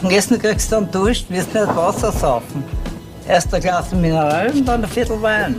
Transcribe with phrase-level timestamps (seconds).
[0.00, 2.62] Am Essen kriegst du dann Dusch, wirst nicht Wasser saufen.
[3.26, 5.56] Erst ein Glas Mineral und dann ein Viertel Wein.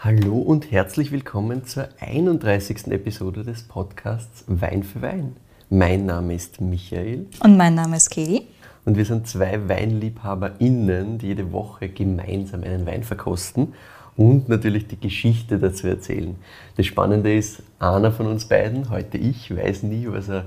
[0.00, 2.88] Hallo und herzlich willkommen zur 31.
[2.88, 5.36] Episode des Podcasts Wein für Wein.
[5.70, 7.26] Mein Name ist Michael.
[7.42, 8.48] Und mein Name ist Katie.
[8.84, 13.72] Und wir sind zwei WeinliebhaberInnen, die jede Woche gemeinsam einen Wein verkosten
[14.16, 16.36] und natürlich die Geschichte dazu erzählen.
[16.76, 20.44] Das Spannende ist, einer von uns beiden, heute ich, weiß nie, was er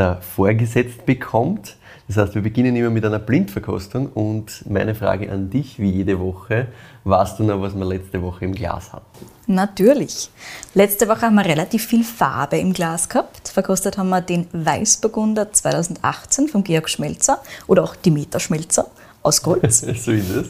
[0.00, 1.76] da vorgesetzt bekommt.
[2.08, 6.18] Das heißt, wir beginnen immer mit einer Blindverkostung und meine Frage an dich, wie jede
[6.18, 6.66] Woche,
[7.04, 9.04] weißt du noch, was wir letzte Woche im Glas hatten?
[9.46, 10.30] Natürlich.
[10.74, 13.48] Letzte Woche haben wir relativ viel Farbe im Glas gehabt.
[13.48, 18.86] Verkostet haben wir den Weißburgunder 2018 vom Georg Schmelzer oder auch Demeter Schmelzer
[19.22, 19.80] aus Golz.
[19.80, 20.48] so ist es.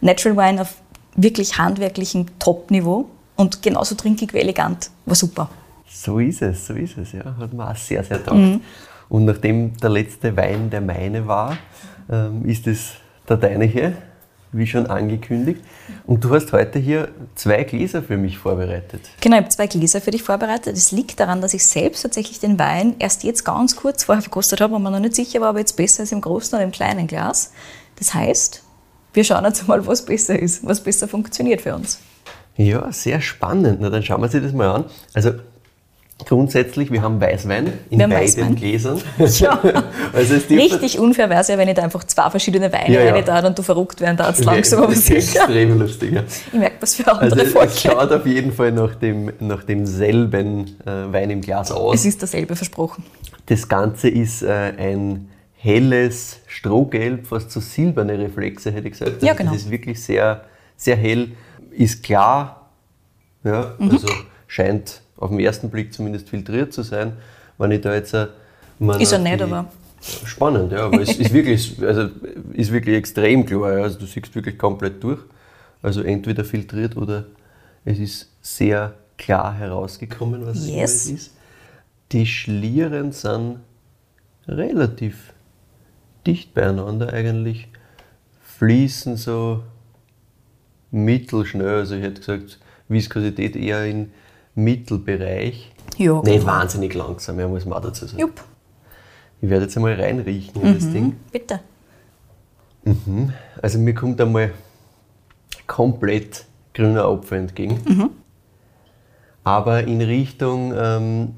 [0.00, 0.74] Natural Wine auf
[1.14, 4.90] wirklich handwerklichem Top-Niveau und genauso trinkig wie elegant.
[5.04, 5.50] War super.
[5.90, 7.36] So ist es, so ist es, ja.
[7.38, 8.38] Hat mir auch sehr, sehr taugt.
[8.38, 8.60] Mhm.
[9.08, 11.56] Und nachdem der letzte Wein der meine war,
[12.10, 12.92] ähm, ist es
[13.28, 13.94] der deinige,
[14.52, 15.60] wie schon angekündigt.
[16.06, 19.02] Und du hast heute hier zwei Gläser für mich vorbereitet.
[19.20, 20.76] Genau, ich habe zwei Gläser für dich vorbereitet.
[20.76, 24.60] Es liegt daran, dass ich selbst tatsächlich den Wein erst jetzt ganz kurz vorher verkostet
[24.60, 26.72] habe und mir noch nicht sicher war, ob jetzt besser ist im großen oder im
[26.72, 27.52] kleinen Glas.
[27.96, 28.62] Das heißt,
[29.12, 32.00] wir schauen jetzt mal, was besser ist, was besser funktioniert für uns.
[32.56, 33.78] Ja, sehr spannend.
[33.80, 34.84] Na, dann schauen wir uns das mal an.
[35.14, 35.32] Also
[36.26, 38.54] Grundsätzlich, wir haben Weißwein in beiden Weißwein.
[38.56, 39.00] Gläsern.
[39.18, 39.60] Ja.
[40.12, 43.22] also Richtig unfair wäre es ja, wenn ich da einfach zwei verschiedene Weine ja, ja.
[43.22, 45.42] da und du verrückt werden darfst, langsam aber sicher.
[45.42, 46.24] Extrem lustig, ja.
[46.52, 50.76] Ich merke, was für andere also Es schaut auf jeden Fall nach, dem, nach demselben
[50.84, 51.94] äh, Wein im Glas aus.
[51.94, 53.04] Es ist dasselbe versprochen.
[53.46, 59.14] Das Ganze ist äh, ein helles Strohgelb, fast so silberne Reflexe, hätte ich gesagt.
[59.14, 59.52] Also ja, genau.
[59.52, 60.44] Das ist wirklich sehr,
[60.76, 61.32] sehr hell,
[61.70, 62.70] ist klar,
[63.44, 63.90] ja, mhm.
[63.92, 64.08] also
[64.46, 67.12] scheint auf den ersten Blick zumindest filtriert zu sein.
[67.58, 68.28] Wenn ich da jetzt äh,
[68.98, 69.70] ist er nicht, aber.
[70.00, 72.08] Spannend, ja, aber es ist wirklich, also,
[72.52, 73.82] ist wirklich extrem klar.
[73.82, 75.20] Also du siehst wirklich komplett durch.
[75.82, 77.26] Also entweder filtriert oder
[77.84, 81.06] es ist sehr klar herausgekommen, was yes.
[81.06, 81.34] es ist.
[82.12, 83.58] Die Schlieren sind
[84.46, 85.34] relativ
[86.26, 87.68] dicht beieinander eigentlich,
[88.40, 89.62] fließen so
[90.90, 91.78] mittelschnell.
[91.78, 92.58] Also ich hätte gesagt,
[92.88, 94.12] Viskosität eher in
[94.58, 95.72] Mittelbereich.
[95.96, 98.20] Ja, Nicht wahnsinnig langsam, ja, muss man auch dazu sagen.
[98.20, 98.44] Jupp.
[99.40, 101.16] Ich werde jetzt einmal reinriechen in mhm, das Ding.
[101.32, 101.60] Bitte.
[102.84, 103.32] Mhm.
[103.62, 104.52] Also mir kommt einmal
[105.66, 107.80] komplett grüner Apfel entgegen.
[107.86, 108.10] Mhm.
[109.44, 111.34] Aber in Richtung ähm,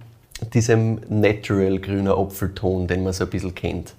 [0.53, 3.95] diesem natural grüner Apfelton, den man so ein bisschen kennt.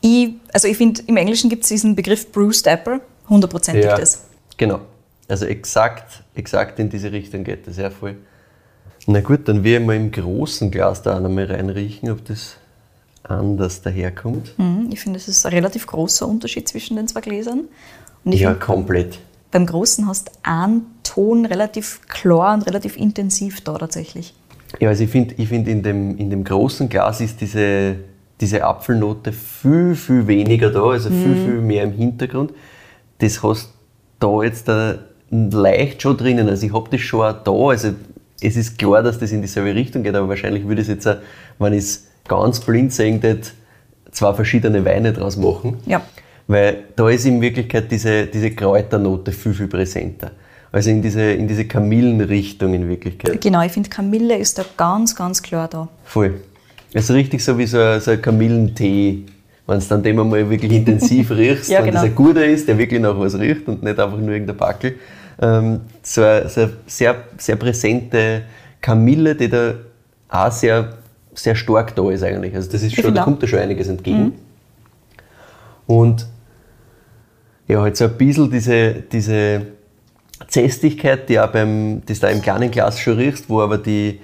[0.00, 4.24] Ich, also ich finde, im Englischen gibt es diesen Begriff Bruce Apple, hundertprozentig ja, das.
[4.56, 4.80] Genau.
[5.32, 8.16] Also exakt, exakt in diese Richtung geht das, ja voll.
[9.06, 12.56] Na gut, dann will ich mal im großen Glas da auch nochmal reinriechen, ob das
[13.22, 14.52] anders daherkommt.
[14.58, 17.62] Mhm, ich finde, es ist ein relativ großer Unterschied zwischen den zwei Gläsern.
[18.26, 19.20] ja, find, komplett.
[19.50, 24.34] Beim großen hast du einen Ton relativ klar und relativ intensiv da tatsächlich.
[24.80, 27.96] Ja, also ich finde, ich find in, dem, in dem großen Glas ist diese,
[28.38, 31.44] diese Apfelnote viel, viel weniger da, also viel, mhm.
[31.46, 32.52] viel mehr im Hintergrund.
[33.16, 33.70] Das hast
[34.20, 34.98] da jetzt da
[35.32, 36.48] leicht schon drinnen.
[36.48, 37.52] Also ich habe das schon auch da.
[37.52, 37.94] Also
[38.40, 41.16] es ist klar, dass das in dieselbe Richtung geht, aber wahrscheinlich würde es jetzt, auch,
[41.58, 43.20] wenn ich es ganz blind sehen
[44.10, 45.78] zwei verschiedene Weine draus machen.
[45.86, 46.02] Ja.
[46.46, 50.32] Weil da ist in Wirklichkeit diese, diese Kräuternote viel, viel präsenter.
[50.70, 53.40] Also in diese, in diese Kamillenrichtung in Wirklichkeit.
[53.40, 55.88] Genau, ich finde Kamille ist da ganz, ganz klar da.
[56.04, 56.40] Voll.
[56.94, 59.24] Also richtig so wie so ein, so ein Kamillentee
[59.66, 62.00] wenn es dann dem einmal wirklich intensiv riechst, ja, wenn genau.
[62.00, 64.96] das ein guter ist, der wirklich nach was riecht und nicht einfach nur irgendein Backel.
[65.42, 68.42] Ähm, so, eine, so eine sehr, sehr präsente
[68.80, 69.74] Kamille, die da
[70.28, 70.94] auch sehr,
[71.34, 72.54] sehr stark da ist eigentlich.
[72.54, 74.24] Also das ist schon, da kommt da schon einiges entgegen.
[74.24, 74.32] Mhm.
[75.86, 76.26] Und
[77.68, 79.66] ja, halt so ein bisschen diese, diese
[80.48, 84.20] Zästigkeit, die auch beim, das da im kleinen Glas schon riechst, wo aber die,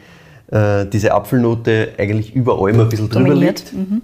[0.50, 3.72] äh, diese Apfelnote eigentlich über allem ein bisschen drüber liegt.
[3.72, 4.02] Mhm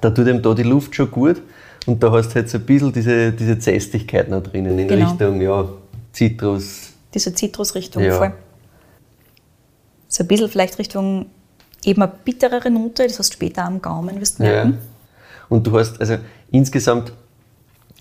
[0.00, 1.42] da tut ihm da die Luft schon gut
[1.86, 5.08] und da hast du halt so ein bisschen diese, diese Zästigkeit noch drinnen in genau.
[5.08, 5.68] Richtung ja,
[6.16, 6.92] Zitrus.
[7.12, 8.16] Diese Zitrusrichtung ja.
[8.16, 8.32] voll.
[10.08, 11.26] So ein bisschen vielleicht Richtung
[11.84, 14.72] eben eine bitterere Note, das hast du später am Gaumen, wirst du merken.
[14.72, 14.78] Ja.
[15.50, 16.16] Und du hast also
[16.50, 17.12] insgesamt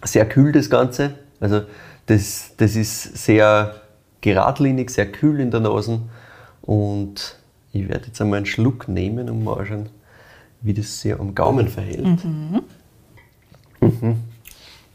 [0.03, 1.15] sehr kühl das Ganze.
[1.41, 1.63] Also
[2.05, 3.81] das, das ist sehr
[4.21, 5.99] geradlinig, sehr kühl in der Nase.
[6.61, 7.37] Und
[7.73, 9.89] ich werde jetzt einmal einen Schluck nehmen und mal anschauen,
[10.61, 12.05] wie das sich am Gaumen verhält.
[12.05, 12.61] Mhm.
[13.81, 14.15] Mhm.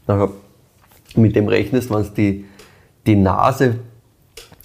[0.07, 0.31] Nachher,
[1.15, 2.45] mit dem rechnest, wenn du die,
[3.05, 3.79] die Nase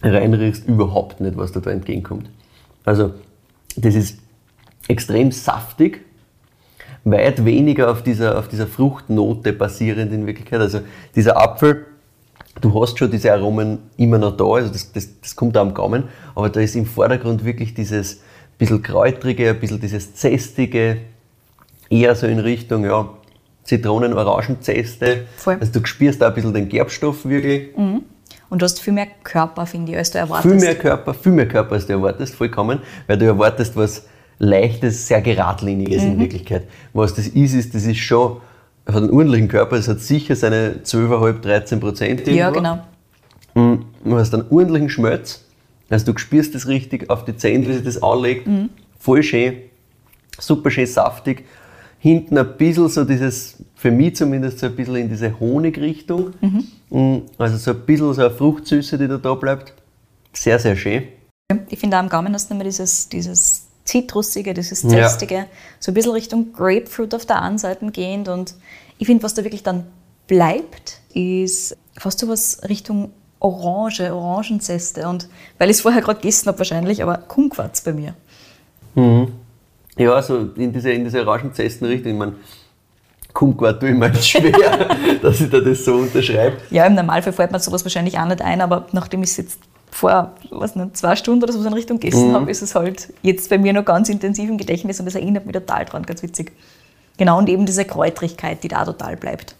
[0.03, 2.31] reinriechst, überhaupt nicht, was da, da entgegenkommt.
[2.85, 3.15] Also,
[3.77, 4.19] das ist
[4.89, 6.05] extrem saftig,
[7.05, 10.61] weit weniger auf dieser, auf dieser Fruchtnote basierend in Wirklichkeit.
[10.61, 10.81] Also
[11.15, 11.87] dieser Apfel,
[12.61, 15.73] du hast schon diese Aromen immer noch da, also das, das, das kommt da am
[15.73, 16.05] Gaumen,
[16.35, 18.21] aber da ist im Vordergrund wirklich dieses
[18.59, 20.99] bisschen kräutrige, ein bisschen dieses zästige,
[21.91, 23.09] eher so in Richtung, ja,
[23.65, 25.27] Zitronen-Orangenzeste.
[25.61, 27.69] Also du spürst da ein bisschen den Gerbstoff wirklich.
[28.49, 30.53] Und du hast viel mehr Körper, finde ich, als du erwartest.
[30.53, 34.05] Viel mehr Körper, viel mehr Körper, als du erwartest, vollkommen, weil du erwartest was
[34.39, 36.13] Leichtes, sehr geradliniges Mhm.
[36.13, 36.65] in Wirklichkeit.
[36.93, 38.37] Was das ist, ist, das ist schon,
[38.85, 42.27] es hat einen ordentlichen Körper, es hat sicher seine 12,5, 13 Prozent.
[42.29, 42.79] Ja, genau.
[43.55, 45.43] Du hast einen ordentlichen Schmelz,
[45.89, 48.47] also du spürst das richtig auf die Zähne, wie sich das anlegt.
[48.47, 48.69] Mhm.
[48.99, 49.55] Voll schön,
[50.39, 51.45] super schön saftig.
[51.99, 56.33] Hinten ein bisschen so dieses, für mich zumindest so ein bisschen in diese Honigrichtung.
[56.91, 59.75] Mm, Also so ein bisschen so eine Fruchtsüße, die da, da bleibt.
[60.33, 61.05] Sehr, sehr schön.
[61.69, 64.89] Ich finde auch am Gaumen hast du immer dieses, dieses Zitrusige, dieses Ja.
[64.89, 65.47] Zästige,
[65.79, 68.29] so ein bisschen Richtung Grapefruit auf der einen Seite gehend.
[68.29, 68.55] Und
[68.99, 69.85] ich finde, was da wirklich dann
[70.27, 75.07] bleibt, ist fast so was Richtung Orange, Orangenzeste.
[75.07, 75.29] Und
[75.59, 78.15] weil ich es vorher gerade gegessen habe wahrscheinlich, aber Kumquats bei mir.
[79.99, 82.13] Ja, so in diese, in diese Orangenzesten-Richtung.
[82.13, 82.33] Ich meine,
[83.41, 84.89] Ich mir jetzt schwer,
[85.23, 86.57] dass ich da das so unterschreibe.
[86.71, 89.59] Ja, im Normalfall fällt mir sowas wahrscheinlich auch nicht ein, aber nachdem ich es jetzt
[89.91, 93.49] vor was nicht, zwei Stunden oder so in Richtung gegessen habe, ist es halt jetzt
[93.49, 96.53] bei mir noch ganz intensiv im Gedächtnis und das erinnert mich total dran, ganz witzig.
[97.19, 99.55] Genau, und eben diese Kräutrigkeit, die da total bleibt.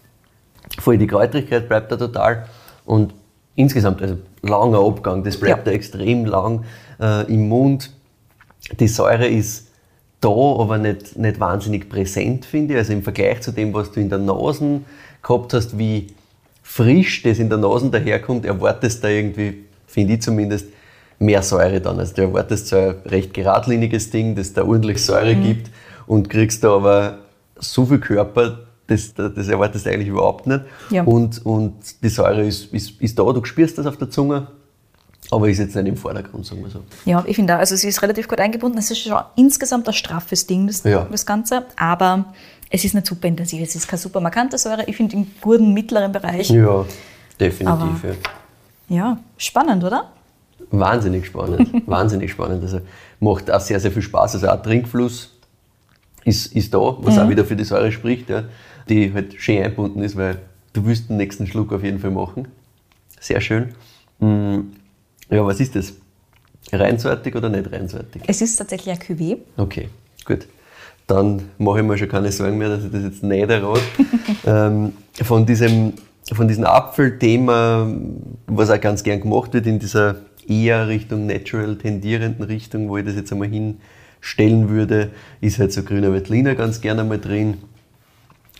[0.79, 2.45] Voll, die Kräutrigkeit bleibt da total.
[2.85, 3.13] Und
[3.55, 5.63] insgesamt, also langer Abgang, das bleibt Ja.
[5.65, 6.63] da extrem lang
[6.99, 7.91] äh, im Mund.
[8.79, 9.66] Die Säure ist
[10.21, 12.79] da, aber nicht, nicht wahnsinnig präsent, finde ich.
[12.79, 14.81] Also im Vergleich zu dem, was du in der Nase
[15.21, 16.07] gehabt hast, wie
[16.63, 20.67] frisch das in der Nase daherkommt, erwartest du da irgendwie, finde ich zumindest,
[21.19, 21.99] mehr Säure dann.
[21.99, 25.71] Also du erwartest so ein recht geradliniges Ding, das da ordentlich Säure gibt
[26.05, 27.19] und kriegst da aber
[27.55, 30.61] so viel Körper, das, das erwartest du eigentlich überhaupt nicht.
[30.89, 31.03] Ja.
[31.03, 34.47] Und, und die Säure ist, ist, ist da, du spürst das auf der Zunge,
[35.31, 36.83] aber ist jetzt nicht im Vordergrund, sagen wir so.
[37.05, 38.77] Ja, ich finde auch, also sie ist relativ gut eingebunden.
[38.77, 41.05] Es ist schon insgesamt ein straffes Ding, das, Ja.
[41.11, 42.33] das Ganze, aber
[42.69, 43.61] es ist nicht super intensiv.
[43.61, 44.83] Es ist keine super markante Säure.
[44.87, 46.49] Ich finde im guten mittleren Bereich.
[46.49, 46.85] Ja,
[47.39, 47.81] definitiv.
[47.81, 48.15] Aber- ja.
[48.89, 50.11] Ja, spannend, oder?
[50.71, 52.63] Wahnsinnig spannend, wahnsinnig spannend.
[52.63, 52.79] Also
[53.19, 54.35] macht auch sehr, sehr viel Spaß.
[54.35, 55.33] Also auch Trinkfluss
[56.23, 57.21] ist, ist da, was Mhm.
[57.21, 58.43] auch wieder für die Säure spricht, ja,
[58.89, 60.39] die halt schön eingebunden ist, weil
[60.73, 62.47] du willst den nächsten Schluck auf jeden Fall machen.
[63.19, 63.73] Sehr schön.
[64.19, 64.59] Mm,
[65.29, 65.93] Ja, was ist das?
[66.71, 68.23] Reinsortig oder nicht reinsortig?
[68.27, 69.37] Es ist tatsächlich ein Cuvée.
[69.55, 69.89] Okay,
[70.25, 70.47] gut.
[71.05, 73.81] Dann mache ich mir schon keine Sorgen mehr, dass ich das jetzt nicht errate.
[74.45, 74.93] ähm,
[75.23, 75.93] von, diesem,
[76.33, 77.87] von diesem Apfelthema,
[78.47, 83.05] was auch ganz gern gemacht wird, in dieser eher Richtung Natural tendierenden Richtung, wo ich
[83.05, 87.57] das jetzt einmal hinstellen würde, ist halt so grüner Veltliner ganz gerne mal drin.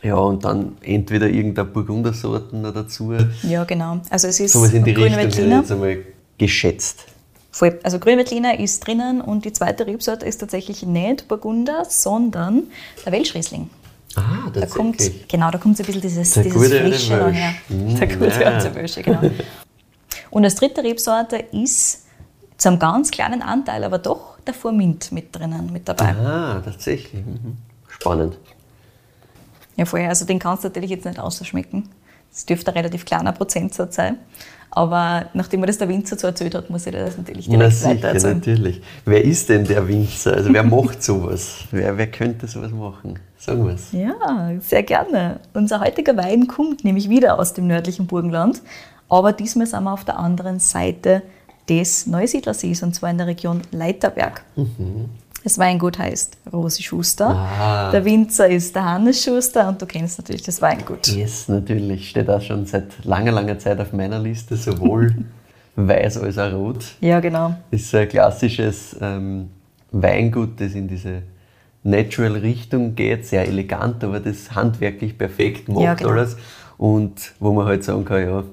[0.03, 3.13] Ja, und dann entweder irgendeine Burgundersorten dazu.
[3.43, 3.99] Ja, genau.
[4.09, 6.16] Also es ist Sowas in die grüne Richtung hätte ich Veltliner.
[6.37, 7.05] Geschätzt.
[7.51, 7.79] Voll.
[7.83, 12.63] Also grüne Veltliner ist drinnen und die zweite Rebsorte ist tatsächlich nicht Burgunder, sondern
[13.05, 13.69] der Welschriesling.
[14.15, 14.97] Ah, Da kommt,
[15.27, 17.09] genau, da kommt so ein bisschen dieses, Der dieses Frische Welsch.
[17.09, 17.53] her.
[17.69, 18.47] Mm, Der gute ja.
[18.47, 19.21] alte genau.
[20.31, 22.05] Und als dritte Rebsorte ist
[22.57, 26.15] zu einem ganz kleinen Anteil, aber doch der Furmint mit drinnen, mit dabei.
[26.15, 27.23] Ah, tatsächlich.
[27.25, 27.57] Mhm.
[27.87, 28.37] Spannend.
[29.75, 31.89] Ja, vorher, also den kannst du natürlich jetzt nicht ausschmecken.
[32.31, 34.17] Das dürfte ein relativ kleiner Prozentsatz sein.
[34.71, 37.75] Aber nachdem mir das der Winzer so erzählt hat, muss ich das natürlich Na direkt
[37.75, 38.37] sicher, weitererzählen.
[38.37, 38.81] natürlich.
[39.05, 40.33] Wer ist denn der Winzer?
[40.35, 41.59] Also wer macht sowas?
[41.71, 43.17] Wer, wer könnte sowas machen?
[43.37, 43.91] Sagen wir es.
[43.91, 45.39] Ja, sehr gerne.
[45.53, 48.61] Unser heutiger Wein kommt nämlich wieder aus dem nördlichen Burgenland,
[49.09, 51.21] aber diesmal sind wir auf der anderen Seite
[51.69, 54.43] des Neusiedlersees und zwar in der Region Leiterberg.
[55.47, 57.29] Das Weingut heißt Rosi Schuster.
[57.29, 57.89] Ah.
[57.89, 61.07] Der Winzer ist der Hannes Schuster und du kennst natürlich das Weingut.
[61.07, 62.09] Yes, natürlich.
[62.09, 65.15] Steht auch schon seit langer, langer Zeit auf meiner Liste, sowohl
[65.77, 66.83] weiß als auch rot.
[66.99, 67.55] Ja, genau.
[67.71, 69.47] ist ein klassisches ähm,
[69.93, 71.21] Weingut, das in diese
[71.83, 76.09] Natural-Richtung geht, sehr elegant, aber das handwerklich perfekt macht Ja, genau.
[76.09, 76.35] alles.
[76.77, 78.43] Und wo man halt sagen kann, ja,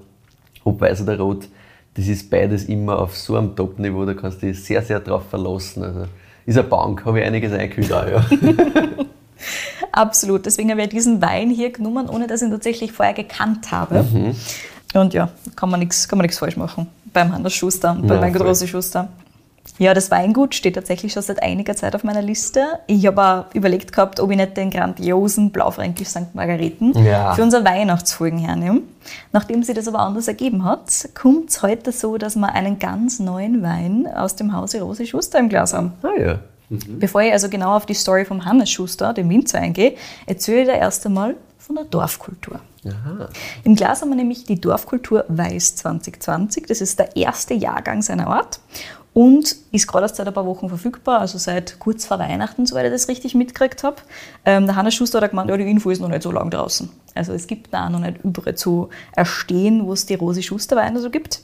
[0.63, 1.49] ob weiß oder rot,
[1.95, 5.25] das ist beides immer auf so einem Top-Niveau, da kannst du dich sehr, sehr drauf
[5.29, 5.83] verlassen.
[5.83, 6.07] Also
[6.47, 8.25] ist eine Bank, habe ich einiges eingekühlt auch, ja.
[9.93, 10.47] Absolut.
[10.47, 14.03] Deswegen habe ich diesen Wein hier genommen, ohne dass ich ihn tatsächlich vorher gekannt habe.
[14.03, 14.35] Mhm.
[14.95, 18.23] Und ja, kann man nichts kann man nichts falsch machen beim Hannes Schuster und beim
[18.23, 18.47] Ja, voll.
[18.47, 19.09] Rosi Schuster.
[19.79, 22.79] Ja, das Weingut steht tatsächlich schon seit einiger Zeit auf meiner Liste.
[22.87, 26.33] Ich habe auch überlegt gehabt, ob ich nicht den grandiosen Blaufränkisch St.
[26.35, 27.35] Margareten Ja.
[27.35, 28.83] für unsere Weihnachtsfolgen hernehme.
[29.33, 33.19] Nachdem sich das aber anders ergeben hat, kommt es heute so, dass wir einen ganz
[33.19, 35.93] neuen Wein aus dem Hause Rosi Schuster im Glas haben.
[36.03, 36.39] Ah ja,
[36.71, 40.67] Bevor ich also genau auf die Story vom Hannes Schuster, dem Winzer, eingehe, erzähle ich
[40.69, 42.61] dir erst einmal von der Dorfkultur.
[42.87, 43.29] Aha.
[43.65, 46.67] Im Glas haben wir nämlich die Dorfkultur Weiß 2020.
[46.67, 48.61] Das ist der erste Jahrgang seiner Art
[49.15, 52.87] und ist gerade erst seit ein paar Wochen verfügbar, also seit kurz vor Weihnachten, soweit
[52.87, 53.97] ich das richtig mitgekriegt habe.
[54.45, 56.91] Ähm, der Hannes Schuster hat gemeint, ja, die Info ist noch nicht so lange draußen.
[57.15, 61.01] Also es gibt da noch nicht überall zu erstehen, wo es die Rosi Schuster Weine
[61.01, 61.41] so gibt.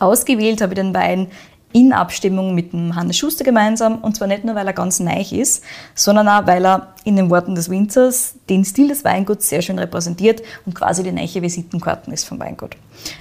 [0.00, 1.28] Ausgewählt habe ich den Wein
[1.72, 3.98] in Abstimmung mit dem Hannes Schuster gemeinsam.
[3.98, 5.62] Und zwar nicht nur, weil er ganz neu ist,
[5.94, 9.78] sondern auch, weil er in den Worten des Winzers den Stil des Weinguts sehr schön
[9.78, 12.76] repräsentiert und quasi die neue Visitenkarten ist vom Weingut.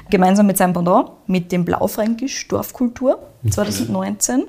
[0.10, 4.46] Gemeinsam mit seinem Pendant, mit dem Blaufränkisch Dorfkultur 2019.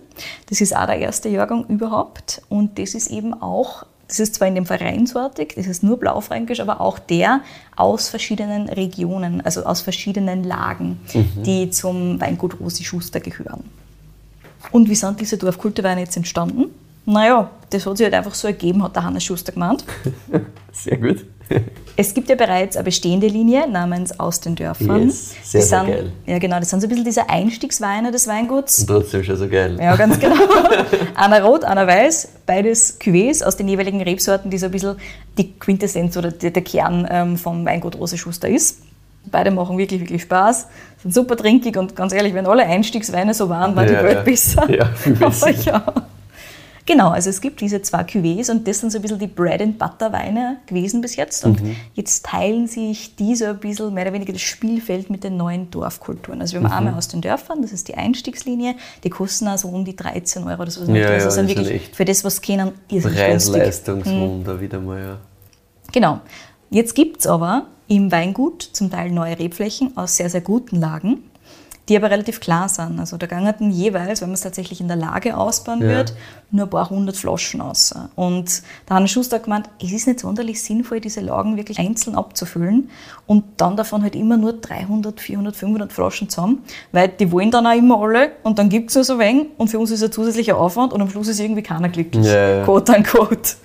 [0.48, 2.42] Das ist auch der erste Jahrgang überhaupt.
[2.48, 5.98] Und das ist eben auch das ist zwar in dem Verein sortig, das ist nur
[5.98, 7.40] Blaufränkisch, aber auch der
[7.76, 11.00] aus verschiedenen Regionen, also aus verschiedenen Lagen,
[11.46, 13.64] die zum Weingut Rosi Schuster gehören.
[14.72, 16.66] Und wie sind diese Dorfkulturweine jetzt entstanden?
[17.04, 19.84] Naja, das hat sich halt einfach so ergeben, hat der Hannes Schuster gemeint.
[20.72, 21.24] Sehr gut.
[21.94, 25.08] Es gibt ja bereits eine bestehende Linie namens Aus den Dörfern.
[25.08, 26.12] Yes, sehr, die sehr sind, geil.
[26.24, 28.80] Ja, genau, das sind so ein bisschen diese Einstiegsweine des Weinguts.
[28.80, 29.76] Und trotzdem schon so geil.
[29.78, 30.36] Ja, ganz genau.
[31.14, 34.96] einer rot, einer weiß, beides Cuvées aus den jeweiligen Rebsorten, die so ein bisschen
[35.36, 38.78] die Quintessenz oder der, Kern ähm, vom Weingut Rose Schuster ist.
[39.30, 40.66] Beide machen wirklich, wirklich Spaß,
[41.02, 44.16] sind super trinkig und ganz ehrlich, wenn alle Einstiegsweine so waren, war die Ja, Welt
[44.18, 44.22] ja.
[44.22, 44.70] besser.
[44.70, 45.46] Ja, viel besser.
[45.46, 45.84] Aber ja.
[46.84, 49.62] Genau, also es gibt diese zwei Cuvées und das sind so ein bisschen die Bread
[49.62, 51.44] and Butter Weine gewesen bis jetzt.
[51.44, 51.76] Und Mhm.
[51.94, 56.40] jetzt teilen sich diese ein bisschen mehr oder weniger das Spielfeld mit den neuen Dorfkulturen.
[56.40, 56.76] Also wir haben Mhm.
[56.88, 58.74] einmal aus den Dörfern, das ist die Einstiegslinie,
[59.04, 60.64] die kosten also um die 13 Euro.
[60.64, 63.14] Das, was Ja, also ja, sind das wirklich für das, was kennen, günstig.
[63.14, 65.18] Preis-Leistungswunder wieder mal, ja.
[65.92, 66.20] Genau.
[66.72, 71.22] Jetzt gibt es aber im Weingut zum Teil neue Rebflächen aus sehr, sehr guten Lagen,
[71.86, 72.98] die aber relativ klar sind.
[72.98, 75.88] Also da gangen jeweils, wenn man es tatsächlich in der Lage ausbauen Ja.
[75.88, 76.14] wird,
[76.50, 77.92] nur ein paar hundert Flaschen aus.
[78.14, 82.88] Und da hat Schuster gemeint, es ist nicht sonderlich sinnvoll, diese Lagen wirklich einzeln abzufüllen
[83.26, 86.62] und dann davon halt immer nur 300, 400, 500 Flaschen zusammen,
[86.92, 89.68] weil die wollen dann auch immer alle und dann gibt es nur so wenig und
[89.68, 92.24] für uns ist ein zusätzlicher Aufwand und am Schluss ist irgendwie keiner glücklich.
[92.24, 92.64] Ja, ja.
[92.64, 93.56] Quote unquote.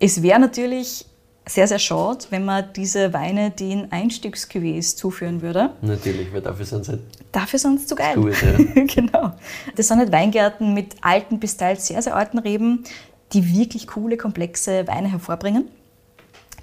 [0.00, 1.04] Es wäre natürlich
[1.46, 5.70] sehr, sehr schade, wenn man diese Weine den Einstiegscuvées zuführen würde.
[5.82, 7.00] Natürlich, weil dafür sind sie halt
[7.32, 8.16] Dafür sind sie zu geil.
[8.16, 8.84] Gut, ja.
[8.84, 9.32] genau.
[9.76, 12.84] Das sind halt Weingärten mit alten bis teils sehr, sehr alten Reben,
[13.32, 15.68] die wirklich coole, komplexe Weine hervorbringen.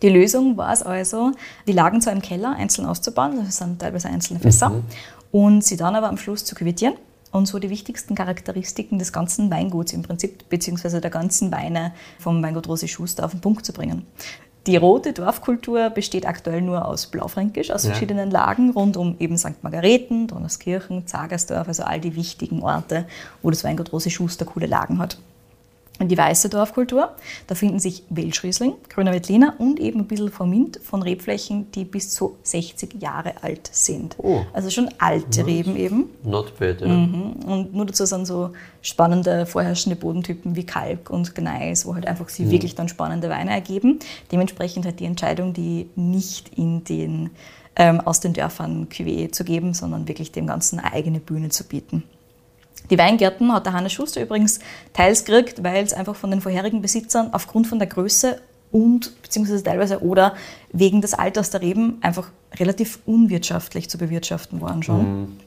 [0.01, 1.31] Die Lösung war es also,
[1.67, 4.83] die Lagen zwar im Keller einzeln auszubauen, das sind teilweise einzelne Fässer,
[5.31, 6.93] und sie dann aber am Schluss zu küvettieren
[7.31, 12.43] und so die wichtigsten Charakteristiken des ganzen Weinguts im Prinzip, beziehungsweise der ganzen Weine vom
[12.43, 14.05] Weingut Rosi Schuster auf den Punkt zu bringen.
[14.67, 17.91] Die rote Dorfkultur besteht aktuell nur aus Blaufränkisch, aus Ja.
[17.91, 19.63] verschiedenen Lagen rund um eben St.
[19.63, 23.05] Margareten, Donnerskirchen, Zagersdorf, also all die wichtigen Orte,
[23.41, 25.17] wo das Weingut Rosi Schuster coole Lagen hat.
[25.99, 27.15] Und die weiße Dorfkultur,
[27.47, 32.11] da finden sich Welschriesling, Grüner Veltliner und eben ein bisschen Vermint von Rebflächen, die bis
[32.11, 34.15] zu 60 Jahre alt sind.
[34.19, 34.41] Oh.
[34.53, 36.09] Also schon alte Reben eben.
[36.23, 36.87] not bad, ja.
[36.87, 38.51] Und nur dazu sind so
[38.81, 43.51] spannende vorherrschende Bodentypen wie Kalk und Gneis, wo halt einfach sie wirklich dann spannende Weine
[43.51, 43.99] ergeben.
[44.31, 47.31] Dementsprechend halt die Entscheidung, die nicht in den
[47.75, 51.63] ähm, aus den Dörfern Cuvée zu geben, sondern wirklich dem Ganzen eine eigene Bühne zu
[51.63, 52.03] bieten.
[52.89, 54.59] Die Weingärten hat der Hannes Schuster übrigens
[54.93, 58.39] teils gekriegt, weil es einfach von den vorherigen Besitzern aufgrund von der Größe
[58.71, 60.35] und beziehungsweise teilweise oder
[60.71, 65.37] wegen des Alters der Reben einfach relativ unwirtschaftlich zu bewirtschaften waren schon.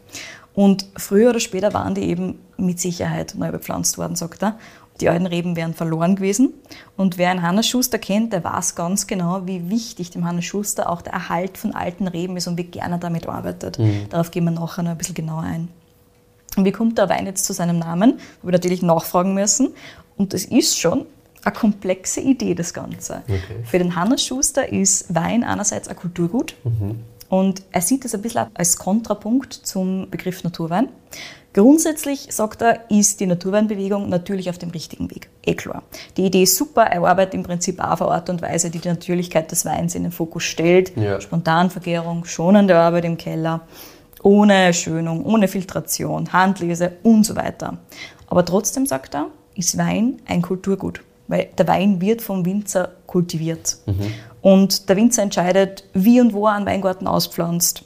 [0.55, 4.59] Und früher oder später waren die eben mit Sicherheit neu bepflanzt worden, sagt er.
[5.01, 6.53] Die alten Reben wären verloren gewesen.
[6.97, 10.91] Und wer einen Hannes Schuster kennt, der weiß ganz genau, wie wichtig dem Hannes Schuster
[10.91, 13.79] auch der Erhalt von alten Reben ist und wie gerne er damit arbeitet.
[14.11, 15.69] Darauf gehen wir nachher noch ein bisschen genauer ein.
[16.57, 18.19] Und wie kommt der Wein jetzt zu seinem Namen?
[18.43, 19.75] Wo wir natürlich nachfragen müssen.
[20.17, 21.07] Und das ist schon
[21.45, 23.23] eine komplexe Idee, das Ganze.
[23.25, 23.65] Okay.
[23.65, 26.55] Für den Hannes Schuster ist Wein einerseits ein Kulturgut
[27.29, 30.89] und er sieht es ein bisschen als Kontrapunkt zum Begriff Naturwein.
[31.53, 35.29] Grundsätzlich, sagt er, ist die Naturweinbewegung natürlich auf dem richtigen Weg.
[35.45, 35.83] Eh klar.
[36.17, 38.79] Die Idee ist super, er arbeitet im Prinzip auch auf eine Art und Weise, die
[38.79, 40.97] die Natürlichkeit des Weins in den Fokus stellt.
[40.97, 41.21] Ja.
[41.21, 43.63] Spontanvergärung, schonende Arbeit im Keller,
[44.23, 47.79] ohne Schönung, ohne Filtration, Handlese und so weiter.
[48.27, 53.79] Aber trotzdem, sagt er, ist Wein ein Kulturgut, weil der Wein wird vom Winzer kultiviert.
[54.43, 57.85] Und der Winzer entscheidet, wie und wo er einen Weingarten auspflanzt.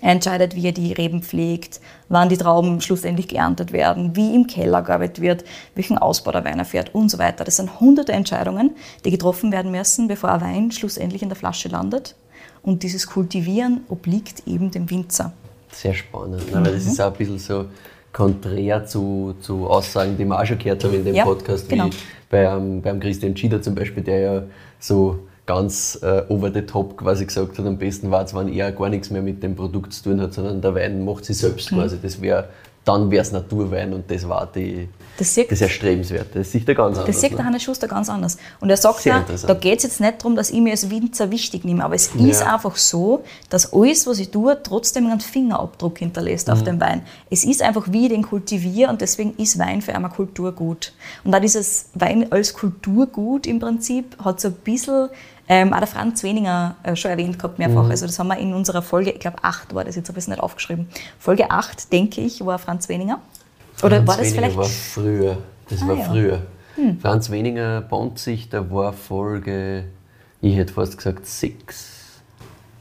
[0.00, 4.46] Er entscheidet, wie er die Reben pflegt, wann die Trauben schlussendlich geerntet werden, wie im
[4.46, 5.44] Keller gearbeitet wird,
[5.74, 7.42] welchen Ausbau der Wein erfährt und so weiter.
[7.42, 11.68] Das sind hunderte Entscheidungen, die getroffen werden müssen, bevor ein Wein schlussendlich in der Flasche
[11.68, 12.14] landet.
[12.62, 15.32] Und dieses Kultivieren obliegt eben dem Winzer.
[15.80, 16.64] Sehr spannend, ne?
[16.64, 17.66] weil das ist auch ein bisschen so
[18.12, 21.86] konträr zu, zu Aussagen, die wir auch schon gehört haben in dem Ja, Podcast, genau.
[21.86, 21.90] wie
[22.30, 24.42] beim, beim Christian Schieder zum Beispiel, der ja
[24.80, 28.72] so ganz äh, over the top quasi gesagt hat, am besten war es, wenn er
[28.72, 31.70] gar nichts mehr mit dem Produkt zu tun hat, sondern der Wein macht sich selbst
[31.70, 31.76] Mhm.
[31.76, 31.98] quasi.
[32.02, 32.48] Das wäre,
[32.84, 36.38] dann wäre es Naturwein und das war die, Das sieht- das Erstrebenswerte.
[36.38, 37.06] Das sieht er ganz anders.
[37.14, 37.44] Das sieht der ne?
[37.46, 38.38] Hannes Schuster ganz anders.
[38.60, 41.30] Und er sagt ja, da geht es jetzt nicht darum, dass ich mir als Winzer
[41.30, 42.54] wichtig nehme, aber es ist Ja.
[42.54, 46.52] einfach so, dass alles, was ich tue, trotzdem einen Fingerabdruck hinterlässt Mhm.
[46.54, 47.02] auf dem Wein.
[47.30, 50.92] Es ist einfach, wie ich den kultiviere und deswegen ist Wein für einmal Kulturgut.
[51.24, 55.08] Und da dieses Wein als Kulturgut im Prinzip hat so ein bisschen,
[55.48, 57.84] ähm, auch der Franz Weninger äh, schon erwähnt gehabt mehrfach.
[57.84, 57.90] Mhm.
[57.90, 60.24] Also das haben wir in unserer Folge, ich glaube 8 war das, jetzt habe ich
[60.24, 60.88] es nicht aufgeschrieben.
[61.18, 63.18] Folge 8, denke ich, war Franz Weninger.
[63.82, 64.56] Oder war das Weniger vielleicht...
[64.56, 65.38] war früher.
[65.70, 66.04] Das Ah, war ja.
[66.06, 66.10] Hm.
[66.12, 66.42] früher.
[67.02, 69.84] Franz Weniger Bonzig, da war Folge,
[70.40, 72.20] ich hätte fast gesagt sechs.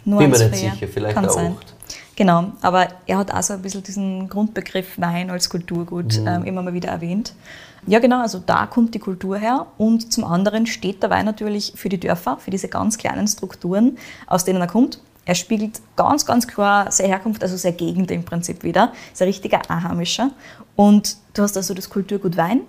[0.06, 0.72] Nur Bin mir nicht früher.
[0.72, 1.56] sicher, vielleicht Kann auch sein.
[1.58, 1.74] acht.
[2.16, 6.28] Genau, aber er hat auch so ein bisschen diesen Grundbegriff Wein als Kulturgut Mhm.
[6.28, 7.34] ähm, immer mal wieder erwähnt.
[7.88, 11.72] Ja, genau, also da kommt die Kultur her und zum anderen steht der Wein natürlich
[11.76, 15.00] für die Dörfer, für diese ganz kleinen Strukturen, aus denen er kommt.
[15.26, 18.92] Er spiegelt ganz, ganz klar seine Herkunft, also seine Gegend im Prinzip wieder.
[19.12, 20.32] Ist ein richtiger Einheimischer.
[20.76, 22.62] Und du hast also das Kulturgut Wein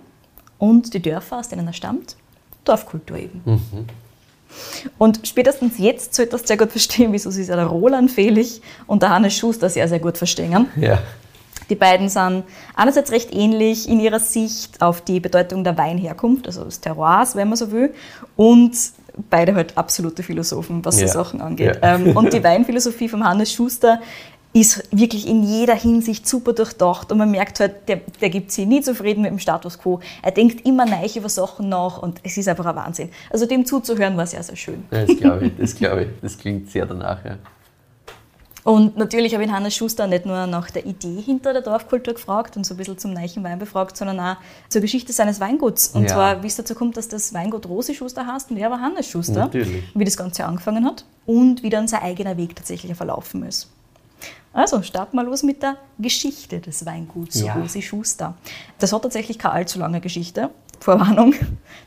[0.57, 2.15] und die Dörfer, aus denen er stammt,
[2.63, 3.41] Dorfkultur eben.
[4.97, 9.09] Und spätestens jetzt solltest du sehr gut verstehen, wieso ja der Roland Fehlich und der
[9.09, 10.67] Hannes Schuster sehr, sehr gut verstehen.
[10.75, 10.99] Ja.
[11.69, 12.43] Die beiden sind
[12.75, 17.47] einerseits recht ähnlich in ihrer Sicht auf die Bedeutung der Weinherkunft, also des Terroirs, wenn
[17.49, 17.93] man so will,
[18.35, 18.71] und
[19.29, 21.07] beide halt absolute Philosophen, was so Ja.
[21.07, 21.79] Sachen angeht.
[21.81, 21.95] Ja.
[21.95, 23.99] Ähm, und die Weinphilosophie von Hannes Schuster
[24.51, 28.65] ist wirklich in jeder Hinsicht super durchdacht und man merkt halt, der, der gibt sich
[28.65, 29.99] nie zufrieden mit dem Status quo.
[30.23, 33.09] Er denkt immer neu über Sachen nach und es ist einfach ein Wahnsinn.
[33.29, 34.85] Also dem zuzuhören war sehr, sehr schön.
[34.89, 36.09] Das glaube ich, das glaube ich.
[36.21, 37.37] Das klingt sehr danach, ja.
[38.69, 42.55] Und natürlich habe ich Hannes Schuster nicht nur nach der Idee hinter der Dorfkultur gefragt
[42.55, 44.35] und so ein bisschen zum Neichen Wein befragt, sondern auch
[44.69, 45.87] zur Geschichte seines Weinguts.
[45.87, 46.09] Und Ja.
[46.09, 49.07] zwar, wie es dazu kommt, dass das Weingut Rosi Schuster heißt und er war Hannes
[49.07, 49.45] Schuster.
[49.45, 49.83] Natürlich.
[49.95, 53.69] Wie das Ganze angefangen hat und wie dann sein eigener Weg tatsächlich verlaufen ist.
[54.53, 57.53] Also starten wir los mit der Geschichte des Weinguts Ja.
[57.55, 58.35] Rosi Schuster.
[58.77, 60.51] Das hat tatsächlich keine allzu lange Geschichte.
[60.79, 61.33] Vorwarnung.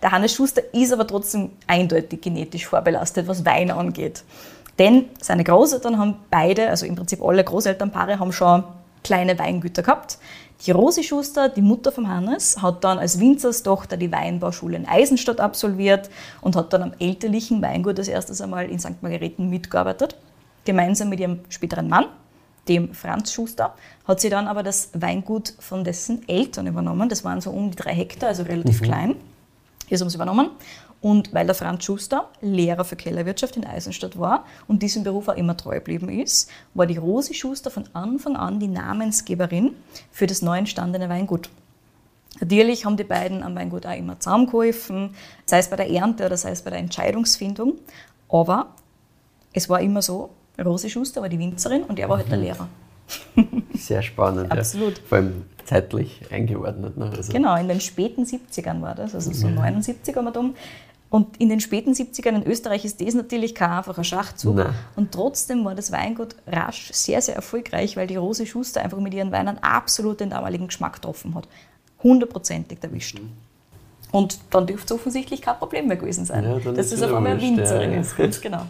[0.03, 4.25] Der Hannes Schuster ist aber trotzdem eindeutig genetisch vorbelastet, was Wein angeht.
[4.79, 8.65] Denn seine Großeltern haben beide, also im Prinzip alle Großelternpaare, haben schon
[9.03, 10.19] kleine Weingüter gehabt.
[10.65, 15.41] Die Rosi Schuster, die Mutter von Hannes, hat dann als Winzerstochter die Weinbauschule in Eisenstadt
[15.41, 16.09] absolviert
[16.41, 19.03] und hat dann am elterlichen Weingut das erstes einmal in St.
[19.03, 20.17] Margareten mitgearbeitet.
[20.65, 22.07] Gemeinsam mit ihrem späteren Mann,
[22.69, 23.75] dem Franz Schuster,
[24.07, 27.09] hat sie dann aber das Weingut von dessen Eltern übernommen.
[27.09, 29.17] Das waren so um die drei Hektar, also relativ klein.
[29.91, 30.51] Das haben sie übernommen.
[31.03, 35.37] Und weil der Franz Schuster Lehrer für Kellerwirtschaft in Eisenstadt war und diesem Beruf auch
[35.37, 39.75] immer treu geblieben ist, war die Rosi Schuster von Anfang an die Namensgeberin
[40.13, 41.51] für das neu entstandene Weingut.
[42.41, 46.37] Natürlich haben die beiden am Weingut auch immer zusammengeholfen, sei es bei der Ernte oder
[46.37, 47.75] sei es bei der Entscheidungsfindung.
[48.29, 48.69] Aber
[49.53, 50.31] es war immer so,
[50.65, 52.69] Rosi Schuster war die Winzerin und er war halt der Lehrer.
[53.75, 54.53] Sehr spannend.
[54.53, 54.99] Absolut.
[54.99, 55.05] Ja.
[55.09, 56.97] Vor allem zeitlich eingeordnet.
[56.97, 57.11] Ne?
[57.17, 60.55] Also, Genau, in den späten 70ern war das, also so 79 haben wir dumm.
[61.13, 64.57] Und in den späten 70ern in Österreich ist das natürlich kein einfacher Schachzug.
[64.57, 64.75] Nein.
[64.97, 69.13] Und trotzdem war das Weingut rasch sehr, sehr erfolgreich, weil die Rosi Schuster einfach mit
[69.13, 71.49] ihren Weinen absolut den damaligen Geschmack getroffen hat.
[72.03, 73.21] Hundertprozentig erwischt.
[74.11, 77.17] Und dann dürfte es offensichtlich kein Problem mehr gewesen sein, Ja, dass ist wieder auf
[77.19, 78.01] einmal Winzerin ja.
[78.01, 78.17] ist.
[78.17, 78.63] Ganz genau.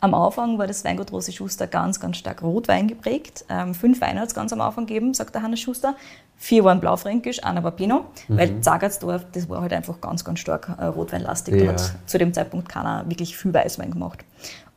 [0.00, 3.44] Am Anfang war das Weingut Rosi Schuster ganz, ganz stark Rotwein geprägt.
[3.48, 5.96] Ähm, fünf Weine hat es ganz am Anfang gegeben, sagt der Hannes Schuster.
[6.36, 8.36] Vier waren Blaufränkisch, einer war Pinot, Mhm.
[8.38, 11.54] weil Zagertsdorf, das war halt einfach ganz, ganz stark äh, rotweinlastig.
[11.58, 11.72] Da Ja.
[11.72, 14.20] hat zu dem Zeitpunkt keiner wirklich viel Weißwein gemacht.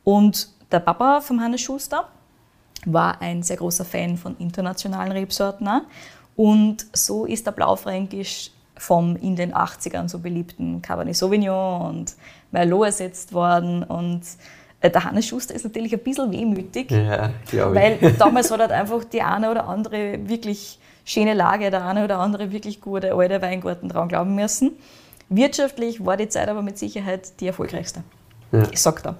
[0.02, 2.08] Und der Papa von Hannes Schuster
[2.84, 5.68] war ein sehr großer Fan von internationalen Rebsorten.
[5.68, 5.82] auch.
[6.34, 12.14] Und so ist der Blaufränkisch vom in den 80ern so beliebten Cabernet Sauvignon und
[12.50, 13.84] Merlot ersetzt worden.
[13.84, 14.22] Und
[14.82, 19.22] der Hannes Schuster ist natürlich ein bisschen wehmütig, Ja, weil damals hat halt einfach die
[19.22, 24.08] eine oder andere wirklich schöne Lage, der eine oder andere wirklich gute alte Weingarten dran
[24.08, 24.72] glauben müssen.
[25.28, 28.02] Wirtschaftlich war die Zeit aber mit Sicherheit die erfolgreichste.
[28.52, 28.64] Ja.
[28.70, 29.16] Ich sag da.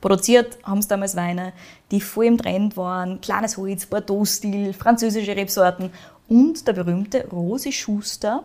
[0.00, 1.52] Produziert haben sie damals Weine,
[1.90, 3.20] die voll im Trend waren.
[3.20, 5.90] Kleines Holz, Bordeaux-Stil, französische Rebsorten
[6.28, 8.44] und der berühmte Rosi Schuster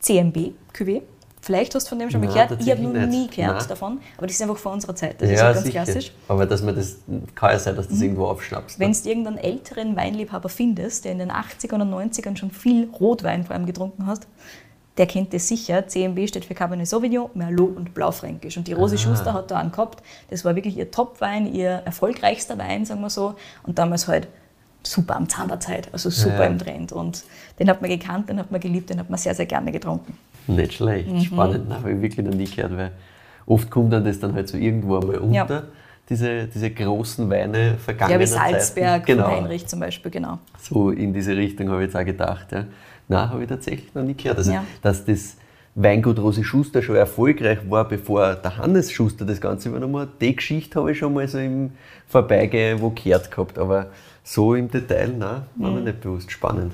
[0.00, 1.02] CMB Cuvée.
[1.48, 2.60] Vielleicht hast du von dem schon mal gehört.
[2.60, 3.68] Ich habe noch nie gehört Nein.
[3.70, 5.18] davon, aber das ist einfach vor unserer Zeit.
[5.18, 5.82] Das ist ja, halt ganz sicher.
[5.84, 6.12] klassisch.
[6.28, 6.96] Aber dass man das,
[7.34, 8.78] kann ja sein, dass das irgendwo aufschnappst.
[8.78, 8.96] Wenn Ne?
[9.02, 13.56] du irgendeinen älteren Weinliebhaber findest, der in den 80ern und 90ern schon viel Rotwein vor
[13.56, 14.20] allem getrunken hat,
[14.98, 15.88] der kennt das sicher.
[15.88, 18.58] CMB steht für Cabernet Sauvignon, Merlot und Blaufränkisch.
[18.58, 18.98] Und die Rosi Ah.
[18.98, 20.02] Schuster hat da einen gehabt.
[20.28, 23.36] Das war wirklich ihr Topwein, ihr erfolgreichster Wein, sagen wir so.
[23.62, 24.28] Und damals halt
[24.82, 26.44] super am Zahn der Zeit, also super Ja.
[26.44, 26.92] im Trend.
[26.92, 27.24] Und
[27.58, 30.16] den hat man gekannt, den hat man geliebt, den hat man sehr, sehr gerne getrunken.
[30.48, 31.20] Nicht schlecht, Mhm.
[31.20, 31.72] spannend.
[31.72, 32.90] Habe ich wirklich noch nie gehört, weil
[33.46, 35.62] oft kommt dann das dann halt so irgendwo einmal unter, Ja.
[36.08, 39.06] diese, diese großen Weine Ja, vergangener wie Salzberg Zeiten.
[39.06, 40.38] Genau, von Heinrich zum Beispiel, genau.
[40.60, 42.50] so in diese Richtung habe ich jetzt auch gedacht.
[42.52, 42.64] Ja.
[43.08, 44.38] Nein, habe ich tatsächlich noch nie gehört.
[44.38, 44.64] Also, Ja.
[44.82, 45.36] dass das
[45.74, 50.34] Weingut Rosi Schuster schon erfolgreich war, bevor der Hannes Schuster das Ganze übernommen hat, die
[50.34, 51.70] Geschichte habe ich schon mal so im
[52.08, 53.58] Vorbeigehen wo gehört gehabt.
[53.58, 53.86] Aber
[54.24, 55.74] so im Detail, nein, war Mhm.
[55.76, 56.30] mir nicht bewusst.
[56.32, 56.72] Spannend.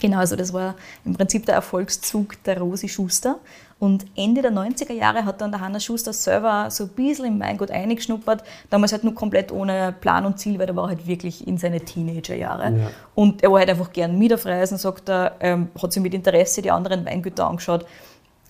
[0.00, 3.38] Genau, also das war im Prinzip der Erfolgszug der Rosi Schuster.
[3.78, 7.40] Und Ende der 90er Jahre hat dann der Hannes Schuster selber so ein bisschen im
[7.40, 8.44] Weingut eingeschnuppert.
[8.68, 11.80] Damals halt nur komplett ohne Plan und Ziel, weil er war halt wirklich in seine
[11.80, 12.76] Teenagerjahre.
[12.76, 12.90] Ja.
[13.14, 16.12] Und er war halt einfach gern mit auf Reisen, sagt er, ähm, hat sich mit
[16.12, 17.86] Interesse die anderen Weingüter angeschaut.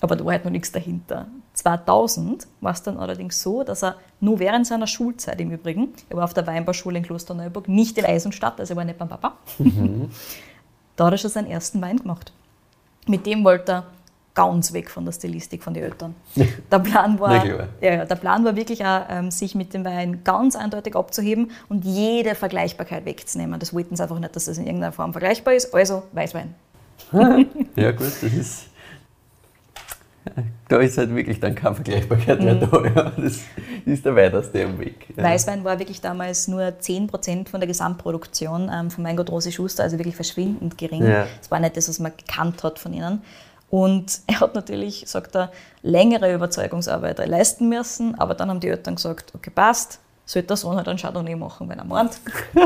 [0.01, 1.27] Aber da war halt noch nichts dahinter.
[1.55, 6.17] 2000 war es dann allerdings so, dass er nur während seiner Schulzeit im Übrigen, er
[6.17, 9.35] war auf der Weinbauschule in Klosterneuburg, nicht in Eisenstadt, also er war nicht beim Papa,
[11.01, 12.31] da hat er schon seinen ersten Wein gemacht.
[13.07, 13.87] Mit dem wollte er
[14.35, 16.15] ganz weg von der Stilistik von den Eltern.
[16.71, 17.43] Der Plan war,
[17.81, 21.87] ja, der Plan war wirklich auch, ähm, sich mit dem Wein ganz eindeutig abzuheben und
[21.87, 23.59] jede Vergleichbarkeit wegzunehmen.
[23.59, 25.75] Das wollten sie einfach nicht, dass das in irgendeiner Form vergleichbar ist.
[25.75, 26.55] Also Weißwein.
[27.77, 28.67] Ja, gut, das ist.
[30.69, 32.85] Da ist halt wirklich dann keine Vergleichbarkeit mehr da.
[32.85, 33.13] Ja.
[33.17, 33.41] Das
[33.85, 35.07] ist der weiteste am Weg.
[35.17, 35.25] Ja.
[35.25, 39.99] Weißwein war wirklich damals nur 10% von der Gesamtproduktion ähm, von Weingut Rosi Schuster, also
[39.99, 41.05] wirklich verschwindend gering.
[41.05, 41.27] Ja.
[41.41, 43.23] Es war nicht das, was man gekannt hat von ihnen.
[43.71, 45.51] Und er hat natürlich, sagt er,
[45.83, 50.77] längere Überzeugungsarbeit leisten müssen, aber dann haben die Eltern gesagt, okay, passt, sollte der Sohn
[50.77, 52.21] halt einen Chardonnay machen, wenn er meint.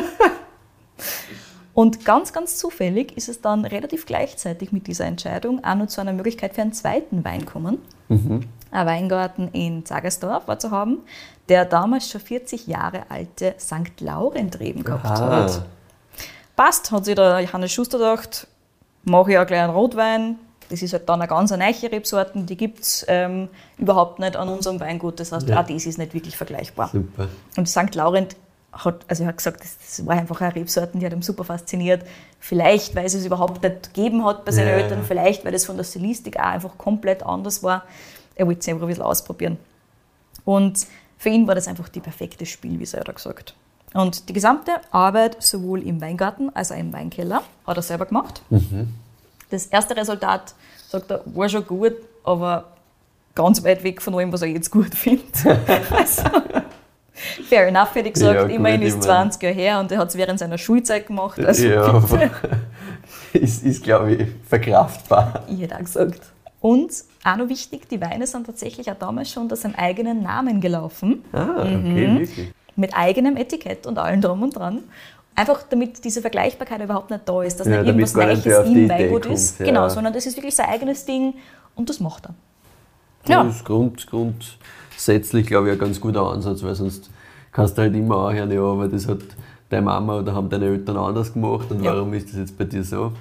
[1.74, 6.00] Und ganz, ganz zufällig ist es dann relativ gleichzeitig mit dieser Entscheidung auch noch zu
[6.00, 7.78] einer Möglichkeit für einen zweiten Wein gekommen.
[8.08, 8.46] Ein
[8.86, 10.98] Weingarten in Zagersdorf war zu haben,
[11.48, 14.00] der damals schon 40 Jahre alte St.
[14.00, 15.30] Laurent-Reben gehabt Aha.
[15.44, 15.64] hat.
[16.54, 18.46] Passt, hat sich der Johannes Schuster gedacht,
[19.02, 20.36] mache ich auch gleich einen Rotwein.
[20.70, 24.48] Das ist halt dann eine ganz neue Rebsorten, die gibt es ähm, überhaupt nicht an
[24.48, 25.18] unserem Weingut.
[25.20, 25.60] Das heißt, Ja.
[25.60, 26.88] auch das ist nicht wirklich vergleichbar.
[26.92, 27.28] Super.
[27.56, 27.94] Und St.
[27.94, 28.36] Laurent
[28.74, 31.44] hat, also er hat gesagt, das, das war einfach eine Rebsorten, die hat ihn super
[31.44, 32.04] fasziniert.
[32.40, 34.74] Vielleicht, weil es es überhaupt nicht gegeben hat bei seinen Ja.
[34.74, 37.84] Eltern, vielleicht, weil es von der Stilistik auch einfach komplett anders war.
[38.34, 39.58] Er wollte es einfach ein bisschen ausprobieren.
[40.44, 40.86] Und
[41.18, 43.54] für ihn war das einfach die perfekte Spielwiese, hat er gesagt.
[43.94, 48.42] Und die gesamte Arbeit, sowohl im Weingarten als auch im Weinkeller, hat er selber gemacht.
[49.50, 50.54] Das erste Resultat,
[50.88, 51.92] sagt er, war schon gut,
[52.24, 52.72] aber
[53.36, 55.46] ganz weit weg von allem, was er jetzt gut findet.
[55.90, 56.22] also,
[57.48, 58.34] fair enough, hätte ich gesagt.
[58.34, 60.58] Ja, gut, Immerhin ich ist mein- 20 Jahre her und er hat es während seiner
[60.58, 61.38] Schulzeit gemacht.
[61.44, 62.02] Also ja,
[63.32, 65.44] ist, ist glaube ich, verkraftbar.
[65.48, 66.20] Ich hätte auch gesagt.
[66.60, 66.92] Und
[67.24, 71.22] auch noch wichtig, die Weine sind tatsächlich auch damals schon unter seinem eigenen Namen gelaufen.
[71.32, 72.18] Ah, okay, Mhm.
[72.20, 72.52] wirklich.
[72.76, 74.80] Mit eigenem Etikett und allem drum und dran.
[75.36, 79.26] Einfach damit diese Vergleichbarkeit überhaupt nicht da ist, dass Ja, nicht irgendwas die im Weingut
[79.26, 79.58] ist.
[79.60, 79.66] ja.
[79.66, 81.34] Genau, sondern das ist wirklich sein eigenes Ding
[81.74, 82.34] und das macht er.
[83.26, 83.42] Ja.
[83.44, 84.06] Das ist grund,
[84.98, 87.10] grundsätzlich, glaube ich, ein ganz guter Ansatz, weil sonst
[87.52, 89.18] kannst du halt immer anhören, ja, aber das hat
[89.68, 91.94] deine Mama oder haben deine Eltern anders gemacht und Ja.
[91.94, 93.12] warum ist das jetzt bei dir so?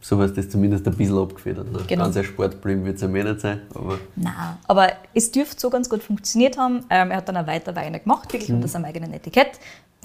[0.00, 1.72] So du das zumindest ein bisschen abgefedert.
[1.72, 1.80] Ne?
[1.88, 2.04] Genau.
[2.04, 4.32] Ganz ein Sportblind wird es ja mir nicht sein, aber Nein,
[4.68, 6.84] aber es dürfte so ganz gut funktioniert haben.
[6.90, 8.56] Ähm, er hat dann auch weiter Weine gemacht, wirklich Mhm.
[8.56, 9.58] unter seinem eigenen Etikett.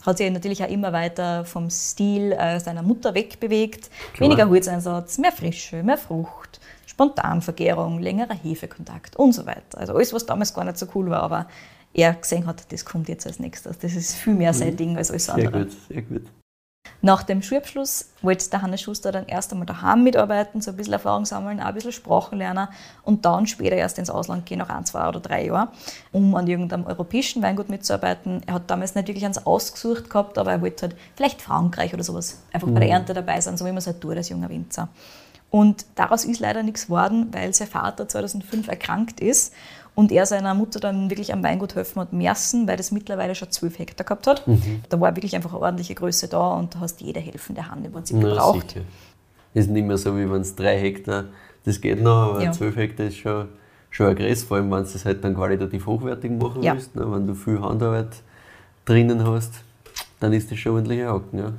[0.03, 3.91] Hat sich natürlich auch immer weiter vom Stil äh, seiner Mutter wegbewegt.
[4.13, 4.29] Klar.
[4.29, 6.59] Weniger Holzeinsatz, mehr Frische, mehr Frucht,
[7.01, 9.77] Spontanvergärung, längerer Hefekontakt und so weiter.
[9.79, 11.47] Also alles, was damals gar nicht so cool war, aber
[11.93, 13.79] er gesehen hat, das kommt jetzt als nächstes.
[13.79, 15.35] Das ist viel mehr sein Ding als alles Mhm.
[15.35, 15.63] sehr andere.
[15.65, 16.21] gut, sehr gut.
[17.03, 20.93] Nach dem Schulabschluss wollte der Hannes Schuster dann erst einmal daheim mitarbeiten, so ein bisschen
[20.93, 22.67] Erfahrung sammeln, auch ein bisschen Sprachen lernen
[23.03, 25.69] und dann später erst ins Ausland gehen, nach ein, zwei oder drei Jahren,
[26.11, 28.41] um an irgendeinem europäischen Weingut mitzuarbeiten.
[28.45, 32.03] Er hat damals nicht wirklich eins ausgesucht gehabt, aber er wollte halt vielleicht Frankreich oder
[32.03, 34.49] sowas einfach bei der Ernte dabei sein, so wie man es halt tut als junger
[34.49, 34.87] Winzer.
[35.51, 39.53] Und daraus ist leider nichts geworden, weil sein Vater 2005 erkrankt ist
[39.95, 43.51] und er seiner Mutter dann wirklich am Weingut helfen hat müssen, weil das mittlerweile schon
[43.51, 44.43] 12 Hektar gehabt hat.
[44.89, 47.91] Da war wirklich einfach eine ordentliche Größe da und da hast jede helfende Hand im
[47.91, 48.71] Prinzip gebraucht.
[48.71, 48.85] sicher.
[49.53, 51.25] Ist nicht mehr so, wie wenn es drei Hektar,
[51.65, 52.51] das geht noch, aber Ja.
[52.53, 53.49] zwölf Hektar ist schon,
[53.89, 56.73] schon ein Gräß, vor allem wenn du es halt dann qualitativ hochwertig machen Ja.
[56.75, 56.95] willst.
[56.95, 57.11] Ne?
[57.11, 58.21] Wenn du viel Handarbeit
[58.85, 59.51] drinnen hast,
[60.21, 61.37] dann ist das schon ordentliche Haken.
[61.37, 61.51] Ja.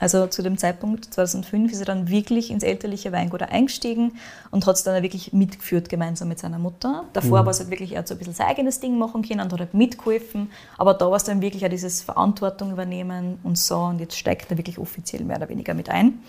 [0.00, 4.12] Also zu dem Zeitpunkt 2005 ist er dann wirklich ins elterliche Weingut eingestiegen
[4.52, 7.04] und hat es dann wirklich mitgeführt gemeinsam mit seiner Mutter.
[7.12, 9.40] Davor war es halt wirklich, er hat so ein bisschen sein eigenes Ding machen können
[9.40, 13.58] und hat halt mitgeholfen, aber da war es dann wirklich auch dieses Verantwortung übernehmen und
[13.58, 16.20] so und jetzt steigt er wirklich offiziell mehr oder weniger mit ein.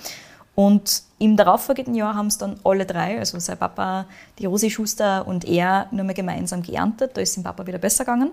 [0.55, 4.07] Und im darauffolgenden Jahr haben es dann alle drei, also sein Papa,
[4.39, 7.15] die Rosi Schuster und er, nur mehr gemeinsam geerntet.
[7.15, 8.31] Da ist dem Papa wieder besser gegangen.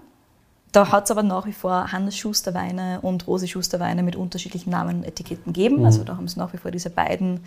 [0.73, 4.15] Da hat es aber nach wie vor Hannes Schuster Weine und Rose Schuster Weine mit
[4.17, 5.85] unterschiedlichen Namen und Etiketten gegeben.
[5.87, 7.41] Also da haben sie nach wie vor diese beiden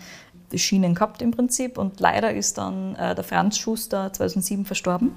[0.54, 1.78] Schienen gehabt im Prinzip.
[1.78, 5.12] Und leider ist dann äh, der Franz Schuster 2007 verstorben.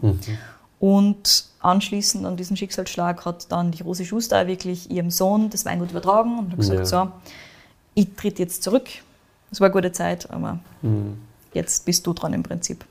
[0.80, 5.90] Und anschließend an diesen Schicksalsschlag hat dann die Rose Schuster wirklich ihrem Sohn das Weingut
[5.92, 6.86] übertragen und hat gesagt, Ja.
[6.86, 7.12] so,
[7.96, 8.88] ich tritt jetzt zurück.
[9.50, 10.60] Es war eine gute Zeit, aber
[11.54, 12.86] jetzt bist du dran im Prinzip.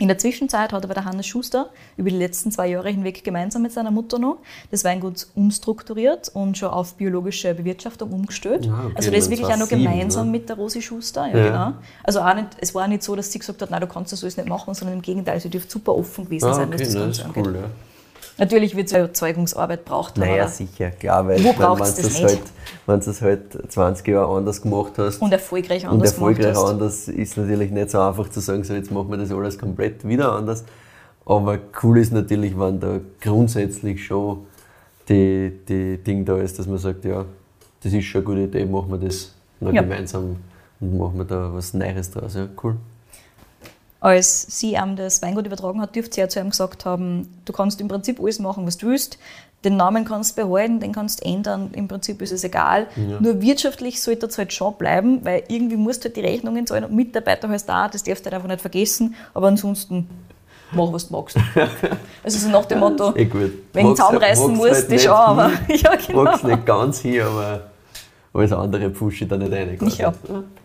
[0.00, 3.62] In der Zwischenzeit hat aber der Hannes Schuster über die letzten zwei Jahre hinweg gemeinsam
[3.62, 4.38] mit seiner Mutter noch
[4.72, 8.68] das Weingut umstrukturiert und schon auf biologische Bewirtschaftung umgestellt.
[8.68, 10.32] Ah, okay, also das ist wirklich auch noch gemeinsam ne?
[10.32, 11.26] mit der Rosi Schuster.
[11.28, 11.44] Ja, Ja.
[11.68, 11.78] Genau.
[12.02, 14.22] Also auch nicht, es war nicht so, dass sie gesagt hat, nein, du kannst das
[14.24, 16.88] alles nicht machen, sondern im Gegenteil, sie dürfte super offen gewesen Ah, sein, okay, was
[16.88, 17.46] das Ganze ist angeht.
[17.46, 17.70] cool, ja.
[18.36, 20.16] Natürlich wird es Erzeugungsarbeit braucht.
[20.18, 21.98] Naja, aber- sicher, klar, weil Wo wenn du das
[23.06, 26.70] es halt, halt 20 Jahre anders gemacht hast und erfolgreich und anders erfolgreich gemacht hast.
[26.70, 30.06] anders, ist natürlich nicht so einfach zu sagen, so jetzt machen wir das alles komplett
[30.06, 30.64] wieder anders.
[31.26, 34.46] Aber cool ist natürlich, wenn da grundsätzlich schon
[35.08, 37.24] die, die Ding da ist, dass man sagt, ja,
[37.82, 39.82] das ist schon eine gute Idee, machen wir das noch Ja.
[39.82, 40.36] gemeinsam
[40.80, 42.34] und machen wir da was Neues draus.
[42.34, 42.76] Ja, cool.
[44.04, 47.52] Als sie ihm das Weingut übertragen hat, dürfte sie ja zu ihm gesagt haben, du
[47.54, 49.18] kannst im Prinzip alles machen, was du willst.
[49.64, 52.86] Den Namen kannst du behalten, den kannst du ändern, im Prinzip ist es egal.
[53.20, 56.84] Nur wirtschaftlich sollte es halt schon bleiben, weil irgendwie musst du halt die Rechnungen zahlen
[56.84, 59.14] und Mitarbeiter du auch, das darfst du halt einfach nicht vergessen.
[59.32, 60.06] Aber ansonsten,
[60.72, 61.38] mach was du magst.
[62.22, 65.12] Also so nach dem Motto, Eh wenn ich Magst- zusammenreißen magst musst, halt nicht schon,
[65.12, 66.22] aber ja genau.
[66.24, 67.70] Magst nicht ganz hier, aber
[68.34, 69.78] alles andere pfusche ich da nicht rein.
[69.78, 70.02] quasi.
[70.02, 70.12] Ja.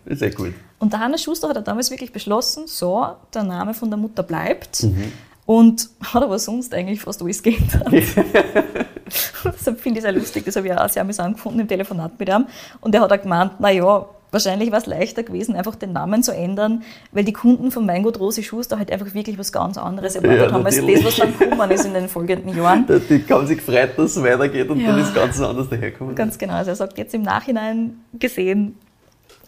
[0.05, 0.53] Ist eh gut.
[0.79, 4.23] Und der Hannes Schuster hat er damals wirklich beschlossen, so, der Name von der Mutter
[4.23, 4.83] bleibt.
[4.83, 5.11] Mhm.
[5.45, 7.87] Und hat aber sonst eigentlich fast alles geändert.
[9.45, 12.29] Deshalb finde ich sehr lustig, das habe ich auch sehr amüsant gefunden im Telefonat mit
[12.29, 12.45] ihm.
[12.81, 16.31] Und er hat auch gemeint, naja, wahrscheinlich war es leichter gewesen, einfach den Namen zu
[16.33, 20.47] ändern, weil die Kunden von Weingut Rosi Schuster halt einfach wirklich was ganz anderes erwartet
[20.47, 22.85] Ja, haben, als das, was dann gekommen ist in den folgenden Jahren.
[23.09, 24.91] Die haben sich gefreut, dass es weitergeht und Ja.
[24.91, 26.15] dann ist ganz anders daherkommen.
[26.15, 26.53] Ganz genau.
[26.53, 28.77] Also er sagt jetzt im Nachhinein gesehen,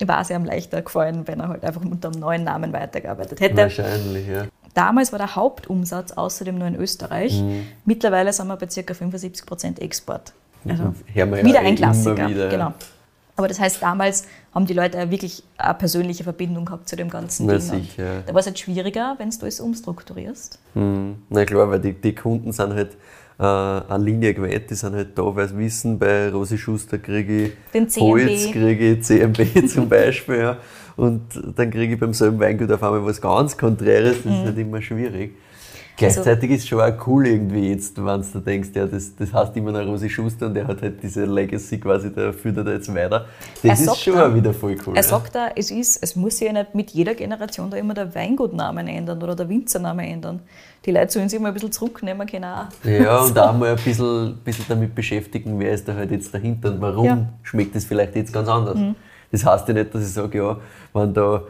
[0.07, 3.57] war es ihm leichter gefallen, wenn er halt einfach unter einem neuen Namen weitergearbeitet hätte.
[3.57, 4.45] Wahrscheinlich, ja.
[4.73, 7.41] Damals war der Hauptumsatz außerdem nur in Österreich.
[7.41, 7.67] Mhm.
[7.85, 8.93] Mittlerweile sind wir bei ca.
[8.93, 10.33] 75% Export.
[10.67, 12.29] Also ja wieder eh ein Klassiker.
[12.29, 12.49] wieder.
[12.49, 12.73] Genau.
[13.35, 17.47] Aber das heißt, damals haben die Leute wirklich eine persönliche Verbindung gehabt zu dem ganzen
[17.47, 17.61] Na Ding.
[17.61, 18.21] Sicher.
[18.25, 20.59] Da war es halt schwieriger, wenn du alles umstrukturierst.
[20.73, 21.15] Hm.
[21.29, 22.97] Na klar, weil die, die Kunden sind halt
[23.41, 27.45] äh, eine Linie gewählt, die sind halt da, weil sie wissen, bei Rosi Schuster kriege
[27.45, 28.05] ich Den CMB.
[28.07, 30.37] Holz, kriege ich CMB zum Beispiel.
[30.37, 30.57] Ja.
[30.95, 31.21] Und
[31.55, 34.31] dann kriege ich beim selben Weingut auf einmal was ganz Konträres, das Mhm.
[34.39, 35.31] ist halt immer schwierig.
[35.99, 39.31] Also Gleichzeitig ist es schon auch cool irgendwie jetzt, wenn du denkst, ja, das, das
[39.33, 42.63] heißt immer noch Rosi Schuster und der hat halt diese Legacy quasi, der führt er
[42.63, 43.25] da jetzt weiter.
[43.61, 44.93] Er Das ist schon auch wieder voll cool.
[44.95, 45.03] Er ja.
[45.03, 48.13] sagt da, es ist, es muss sich ja nicht mit jeder Generation da immer der
[48.15, 50.39] Weingutnamen ändern oder der Winzername ändern.
[50.85, 52.45] Die Leute sollen sich immer ein bisschen zurücknehmen können.
[52.45, 52.65] auch.
[52.83, 56.71] Ja, und auch mal ein bisschen, bisschen damit beschäftigen, wer ist da halt jetzt dahinter
[56.71, 57.15] und warum Ja.
[57.15, 57.27] Mhm.
[57.43, 58.77] schmeckt das vielleicht jetzt ganz anders.
[59.31, 60.57] Das heißt ja nicht, dass ich sage, ja,
[60.93, 61.43] wenn da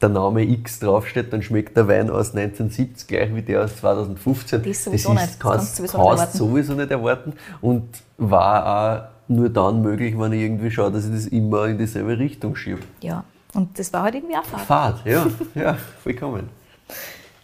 [0.00, 4.62] der Name X draufsteht, dann schmeckt der Wein aus 1970 gleich wie der aus 2015.
[4.62, 5.24] Das sowieso nicht.
[5.24, 10.18] Das kannst, du sowieso nicht kannst sowieso nicht erwarten und war auch nur dann möglich,
[10.18, 12.80] wenn ich irgendwie schaue, dass ich das immer in dieselbe Richtung schiebe.
[13.00, 14.66] Ja, und das war halt irgendwie auch Fahrt.
[14.66, 16.48] Fahrt, ja, ja, vollkommen.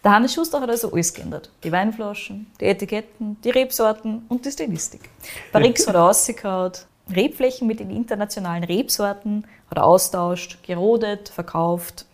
[0.02, 1.50] Der Hannes Schuster hat also alles geändert.
[1.62, 5.08] Die Weinflaschen, die Etiketten, die Rebsorten und die Stilistik.
[5.50, 6.72] Barrix hat er rausgehauen,
[7.14, 12.06] Rebflächen mit den internationalen Rebsorten hat er austauscht, gerodet, verkauft.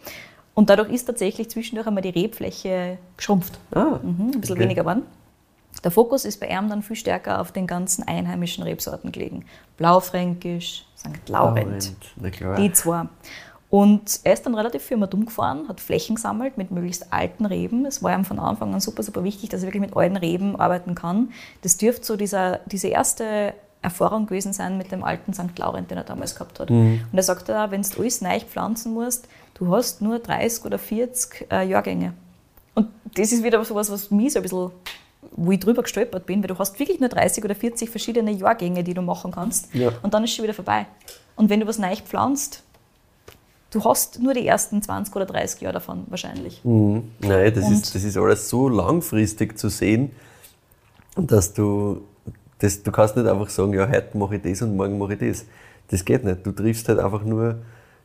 [0.60, 3.58] Und dadurch ist tatsächlich zwischendurch einmal die Rebfläche geschrumpft.
[3.70, 4.64] Ah, Mhm, ein bisschen okay.
[4.64, 5.04] weniger geworden.
[5.82, 9.46] Der Fokus ist bei ihm dann viel stärker auf den ganzen einheimischen Rebsorten gelegen.
[9.78, 11.30] Blaufränkisch, St.
[11.30, 11.94] Laurent.
[12.58, 13.04] Die zwei.
[13.70, 17.86] Und er ist dann relativ viel dumm gefahren, hat Flächen gesammelt mit möglichst alten Reben.
[17.86, 20.60] Es war ihm von Anfang an super, super wichtig, dass er wirklich mit alten Reben
[20.60, 21.30] arbeiten kann.
[21.62, 25.58] Das dürfte so dieser, diese erste Erfahrung gewesen sein mit dem alten St.
[25.58, 26.70] Laurent, den er damals gehabt hat.
[26.70, 30.78] Und er sagt da, wenn du alles neu pflanzen musst, du hast nur 30 oder
[30.78, 32.14] 40 äh, Jahrgänge.
[32.74, 34.70] Und das ist wieder so was, was mich so ein bisschen,
[35.32, 38.82] wo ich drüber gestolpert bin, weil du hast wirklich nur 30 oder 40 verschiedene Jahrgänge,
[38.84, 39.74] die du machen kannst.
[39.74, 39.92] Ja.
[40.02, 40.86] Und dann ist schon wieder vorbei.
[41.36, 42.62] Und wenn du was neu pflanzt,
[43.70, 46.64] du hast nur die ersten 20 oder 30 Jahre davon wahrscheinlich.
[46.64, 47.10] Mhm.
[47.20, 50.10] Nein, das Und- ist, das ist alles so langfristig zu sehen,
[51.16, 52.02] dass du,
[52.58, 55.18] das, du kannst nicht einfach sagen, ja, heute mache ich das und morgen mache ich
[55.20, 55.44] das.
[55.88, 56.46] Das geht nicht.
[56.46, 57.58] Du triffst halt einfach nur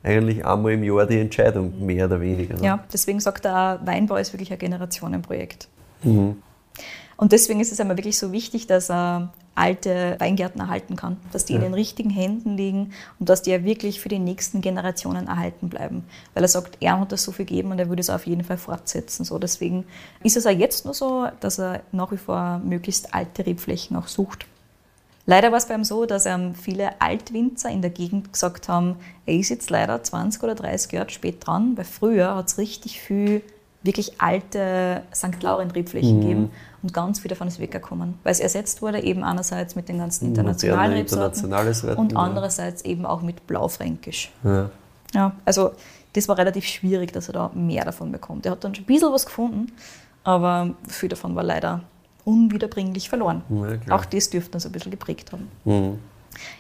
[0.06, 2.56] eigentlich einmal im Jahr die Entscheidung, mehr oder weniger.
[2.56, 2.64] ne?
[2.64, 5.68] Ja, deswegen sagt er, auch, Weinbau ist wirklich ein Generationenprojekt.
[6.04, 6.42] Mhm.
[7.18, 11.46] Und deswegen ist es einmal wirklich so wichtig, dass er alte Weingärten erhalten kann, dass
[11.46, 11.68] die in Ja.
[11.70, 16.04] den richtigen Händen liegen und dass die ja wirklich für die nächsten Generationen erhalten bleiben.
[16.34, 18.44] Weil er sagt, er hat das so viel gegeben und er würde es auf jeden
[18.44, 19.24] Fall fortsetzen.
[19.24, 19.86] So, deswegen
[20.24, 24.08] ist es auch jetzt nur so, dass er nach wie vor möglichst alte Rebflächen auch
[24.08, 24.46] sucht.
[25.28, 28.98] Leider war es bei ihm so, dass ähm, viele Altwinzer in der Gegend gesagt haben,
[29.26, 33.02] er ist jetzt leider 20 oder 30 Jahre spät dran, weil früher hat es richtig
[33.02, 33.42] viel
[33.86, 35.42] wirklich alte St.
[35.42, 36.22] Laurent-Rebflächen mhm.
[36.22, 40.00] gegeben und ganz viel davon ist weggekommen, weil es ersetzt wurde eben einerseits mit den
[40.00, 41.54] ganzen internationalen Rebsorten
[41.96, 42.18] und ja.
[42.18, 44.32] andererseits eben auch mit Blaufränkisch.
[44.44, 44.70] Ja.
[45.14, 45.72] ja, also
[46.14, 48.46] das war relativ schwierig, dass er da mehr davon bekommt.
[48.46, 49.72] Er hat dann schon ein bisschen was gefunden,
[50.24, 51.82] aber viel davon war leider
[52.26, 53.44] unwiederbringlich verloren.
[53.88, 55.50] Ja, auch das dürfte uns ein bisschen geprägt haben.
[55.64, 56.00] Mhm.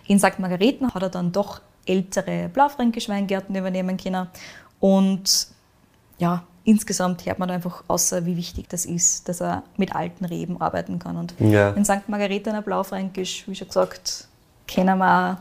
[0.08, 0.39] In St.
[0.39, 4.28] Margareten hat er dann doch ältere Blaufränkisch Weingärten übernehmen können
[4.80, 5.47] und
[6.17, 10.62] ja, insgesamt hört man einfach außer, wie wichtig das ist, dass er mit alten Reben
[10.62, 11.17] arbeiten kann.
[11.17, 11.71] Und ja.
[11.71, 12.08] in St.
[12.08, 14.28] Margareta Blaufränkisch, wie schon gesagt,
[14.67, 15.39] kennen wir,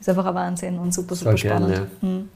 [0.00, 1.74] ist einfach ein Wahnsinn und super, super Sehr spannend.
[1.74, 2.08] Gern, ja.
[2.08, 2.28] Mhm.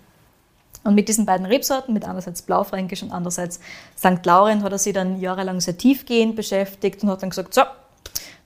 [0.84, 3.60] Und mit diesen beiden Rebsorten, mit einerseits Blaufränkisch und andererseits
[3.96, 4.24] St.
[4.24, 7.62] Laurent, hat er sich dann jahrelang sehr tiefgehend beschäftigt und hat dann gesagt, so,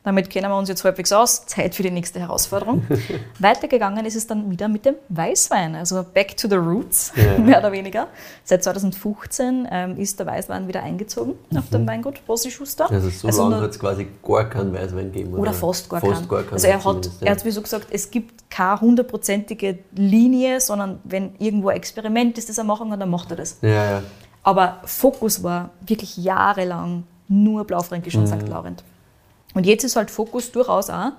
[0.04, 1.46] damit kennen wir uns jetzt halbwegs aus.
[1.46, 2.84] Zeit für die nächste Herausforderung.
[3.38, 7.38] Weitergegangen ist es dann wieder mit dem Weißwein, also back to the roots, ja.
[7.44, 8.08] mehr oder weniger.
[8.42, 11.58] Seit 2015 ähm, ist der Weißwein wieder eingezogen mhm.
[11.58, 12.90] auf dem Weingut Rosi Schuster.
[12.90, 15.34] Also so also lange hat es quasi gar keinen Weißwein gegeben?
[15.34, 16.28] Oder, oder fast, gar, fast keinen.
[16.28, 16.52] gar keinen.
[16.54, 21.36] Also er hat, er hat wie so gesagt, es gibt keine hundertprozentige Linie, sondern wenn
[21.38, 23.58] irgendwo ein Experiment ist, das er machen kann, dann macht er das.
[23.62, 24.02] Ja, ja.
[24.42, 28.40] Aber Fokus war wirklich jahrelang nur Blaufränkisch und mhm.
[28.40, 28.48] St.
[28.48, 28.82] Laurent.
[29.54, 31.12] Und jetzt ist halt Fokus durchaus auch,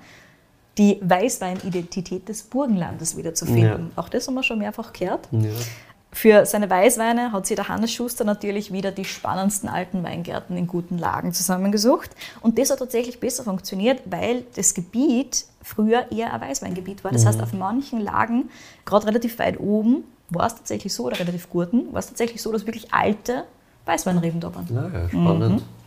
[0.77, 3.91] die Weißweinidentität des Burgenlandes wiederzufinden.
[3.95, 4.01] Ja.
[4.01, 5.27] Auch das haben wir schon mehrfach gehört.
[5.31, 5.49] Ja.
[6.11, 10.67] Für seine Weißweine hat sich der Hannes Schuster natürlich wieder die spannendsten alten Weingärten in
[10.67, 12.11] guten Lagen zusammengesucht.
[12.41, 17.11] Und das hat tatsächlich besser funktioniert, weil das Gebiet früher eher ein Weißweingebiet war.
[17.11, 17.29] Das mhm.
[17.29, 18.49] heißt, auf manchen Lagen,
[18.85, 22.51] gerade relativ weit oben, war es tatsächlich so, oder relativ guten, war es tatsächlich so,
[22.51, 23.45] dass wirklich alte
[23.85, 24.67] Weißweinreben da waren.
[24.71, 25.61] Ja, ja spannend.
[25.61, 25.82] Mhm.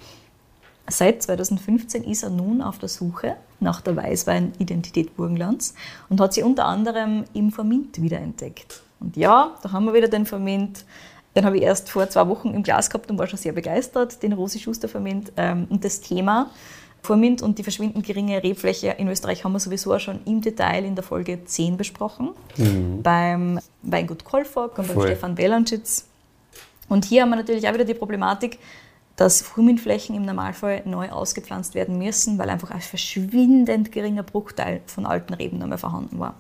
[0.89, 5.75] Seit 2015 ist er nun auf der Suche nach der Weißwein-Identität Burgenlands
[6.09, 8.83] und hat sie unter anderem im Vermint wiederentdeckt.
[9.01, 10.85] Und ja, da haben wir wieder den Vermint.
[11.35, 14.23] Den habe ich erst vor zwei Wochen im Glas gehabt und war schon sehr begeistert,
[14.23, 15.33] den Rosi Schuster Vermint.
[15.37, 16.51] Ähm, und das Thema
[17.03, 20.85] Vormint und die verschwindend geringe Rebfläche in Österreich haben wir sowieso auch schon im Detail
[20.85, 22.31] in der Folge 10 besprochen.
[22.57, 23.03] Mhm.
[23.03, 25.07] Beim Weingut Kolfog und beim Voll.
[25.07, 26.07] Stefan Welanschitz.
[26.89, 28.59] Und hier haben wir natürlich auch wieder die Problematik,
[29.17, 35.07] dass Fruminflächen im Normalfall neu ausgepflanzt werden müssen, weil einfach ein verschwindend geringer Bruchteil von
[35.07, 36.35] alten Reben noch mehr vorhanden war.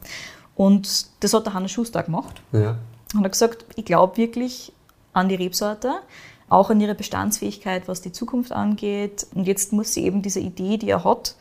[0.54, 2.42] Und das hat der Hannes Schuster gemacht.
[2.52, 2.76] Ja.
[3.14, 4.72] Und hat gesagt, ich glaube wirklich
[5.12, 5.94] an die Rebsorte,
[6.48, 9.26] auch an ihre Bestandsfähigkeit, was die Zukunft angeht.
[9.34, 11.34] Und jetzt muss sie eben diese Idee, die er hat,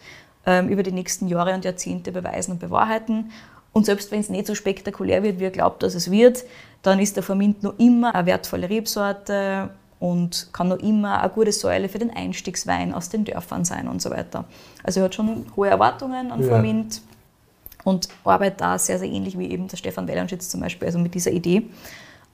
[0.46, 3.32] ähm, über die nächsten Jahre und Jahrzehnte beweisen und bewahrheiten.
[3.74, 6.46] Und selbst wenn es nicht so spektakulär wird, wie er glaubt, dass es wird,
[6.82, 11.52] dann ist der Vermint noch immer eine wertvolle Rebsorte und kann noch immer eine gute
[11.52, 14.46] Säule für den Einstiegswein aus den Dörfern sein und so weiter.
[14.84, 16.84] Also er hat schon hohe Erwartungen an ja.
[17.84, 21.14] und arbeitet da sehr, sehr ähnlich wie eben der Stefan Wellenschitz zum Beispiel, also mit
[21.14, 21.64] dieser Idee.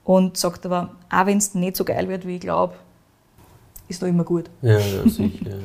[0.04, 2.74] Und sagt aber, auch wenn es nicht so geil wird, wie ich glaube,
[3.88, 4.50] ist noch immer gut.
[4.60, 5.58] Ja, ja sicher.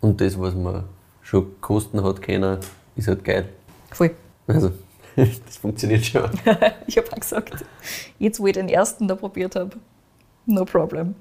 [0.00, 0.84] und das, was man
[1.22, 2.58] schon kosten hat können,
[2.96, 3.48] ist halt geil.
[3.90, 4.12] Voll.
[4.46, 4.70] Also,
[5.16, 6.30] das funktioniert schon.
[6.86, 7.64] ich habe auch gesagt,
[8.18, 9.76] jetzt wo ich den ersten da probiert habe,
[10.46, 11.14] No problem.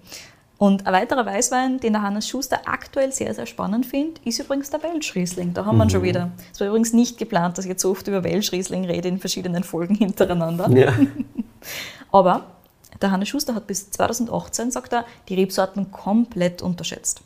[0.58, 4.70] Und ein weiterer Weißwein, den der Hannes Schuster aktuell sehr, sehr spannend findet, ist übrigens
[4.70, 5.54] der Welschriesling.
[5.54, 6.06] Da haben wir ihn schon mhm.
[6.06, 6.32] wieder.
[6.54, 9.64] Es war übrigens nicht geplant, dass ich jetzt so oft über Welschriesling rede in verschiedenen
[9.64, 10.70] Folgen hintereinander.
[10.70, 10.94] Ja.
[12.12, 12.46] Aber
[13.02, 17.22] der Hannes Schuster hat bis 2018, sagt er, die Rebsorten komplett unterschätzt.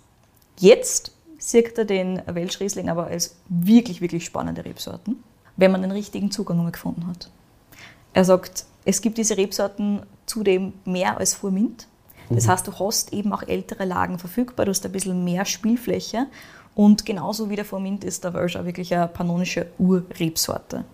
[0.58, 5.24] Jetzt sieht er den Welschriesling aber als wirklich, wirklich spannende Rebsorten,
[5.56, 7.30] wenn man den richtigen Zugang gefunden hat.
[8.14, 11.88] Er sagt, es gibt diese Rebsorten zudem mehr als Furmint.
[12.30, 12.52] Das mhm.
[12.52, 16.28] heißt, du hast eben auch ältere Lagen verfügbar, du hast ein bisschen mehr Spielfläche.
[16.73, 20.86] Und genauso wie der Furmint ist der Welsch auch wirklich eine pannonische Urrebsorte.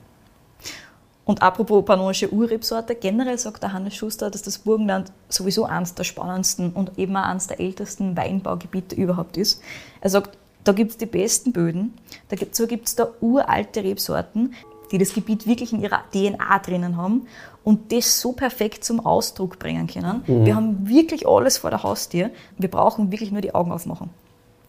[1.24, 6.04] Und apropos pannonische Urrebsorte, generell sagt der Hannes Schuster, dass das Burgenland sowieso eines der
[6.04, 9.62] spannendsten und eben auch eines der ältesten Weinbaugebiete überhaupt ist.
[10.02, 11.94] Er sagt, da gibt es die besten Böden,
[12.30, 14.56] dazu gibt es da uralte Rebsorten,
[14.92, 17.28] die das Gebiet wirklich in ihrer DNA drinnen haben
[17.64, 20.24] und das so perfekt zum Ausdruck bringen können.
[20.28, 20.46] Mhm.
[20.46, 22.30] Wir haben wirklich alles vor der Haustür.
[22.58, 24.10] Wir brauchen wirklich nur die Augen aufmachen.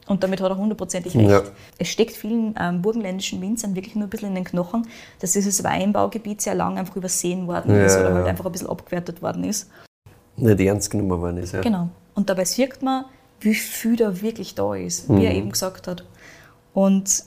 [0.07, 1.31] Und damit hat er hundertprozentig recht.
[1.31, 1.43] Ja.
[1.79, 4.87] Es steckt vielen ähm, burgenländischen Winzern wirklich nur ein bisschen in den Knochen,
[5.21, 8.69] dass dieses Weinbaugebiet sehr lange einfach übersehen worden ja, ist oder halt einfach ein bisschen
[8.69, 9.71] abgewertet worden ist.
[10.37, 11.63] Nicht ernst genommen worden ist, ja.
[11.63, 11.89] Genau.
[12.15, 13.07] Und dabei sieht man,
[13.41, 15.19] wie viel da wirklich da ist, mhm.
[15.19, 16.05] wie er eben gesagt hat.
[16.75, 17.25] Und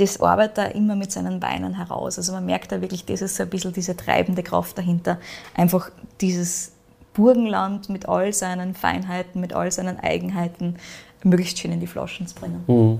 [0.00, 2.16] das arbeitet er immer mit seinen Weinen heraus.
[2.18, 5.18] Also man merkt da wirklich, das ist so ein bisschen diese treibende Kraft dahinter.
[5.54, 5.90] Einfach
[6.20, 6.72] dieses
[7.12, 10.76] Burgenland mit all seinen Feinheiten, mit all seinen Eigenheiten
[11.22, 12.64] möglichst schön in die Flaschen zu bringen.
[12.66, 12.98] Mhm.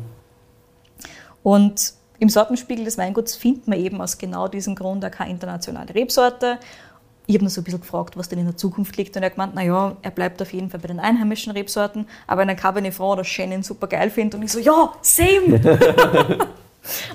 [1.42, 5.94] Und Im Sortenspiegel des Weinguts findet man eben aus genau diesem Grund auch keine internationale
[5.94, 6.58] Rebsorte.
[7.26, 9.16] Ich habe ihn so ein bisschen gefragt, was denn in der Zukunft liegt.
[9.16, 12.42] Und er hat gemeint, naja, er bleibt auf jeden Fall bei den einheimischen Rebsorten, aber
[12.42, 14.34] in einem Cabernet Franc oder Chenin super geil findet.
[14.34, 15.60] Und ich so, ja, same!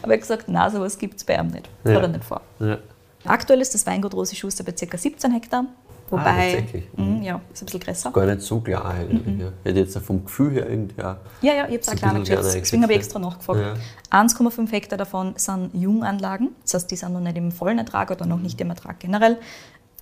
[0.01, 1.69] aber er hat gesagt, nein, sowas gibt es bei ihm nicht.
[1.83, 1.95] Ja.
[1.95, 2.41] Hat er nicht vor.
[2.59, 2.77] Ja.
[3.25, 4.97] Aktuell ist das Weingut Rosi Schuster bei ca.
[4.97, 5.65] 17 Hektar.
[6.09, 6.87] Wobei, tatsächlich.
[6.95, 8.11] Mhm, ja, ist ein bisschen größer.
[8.11, 9.39] Gar nicht so klar eigentlich.
[9.39, 9.51] Ja.
[9.63, 11.15] Hätte jetzt vom Gefühl her irgendwie auch.
[11.41, 12.55] Ja, ja, ich habe es auch ein kleiner geschätzt.
[12.55, 13.79] Deswegen habe ich extra nachgefragt.
[14.11, 16.49] 1,5 Hektar davon sind Junganlagen.
[16.61, 19.37] Das heißt, die sind noch nicht im vollen Ertrag oder noch nicht im Ertrag generell.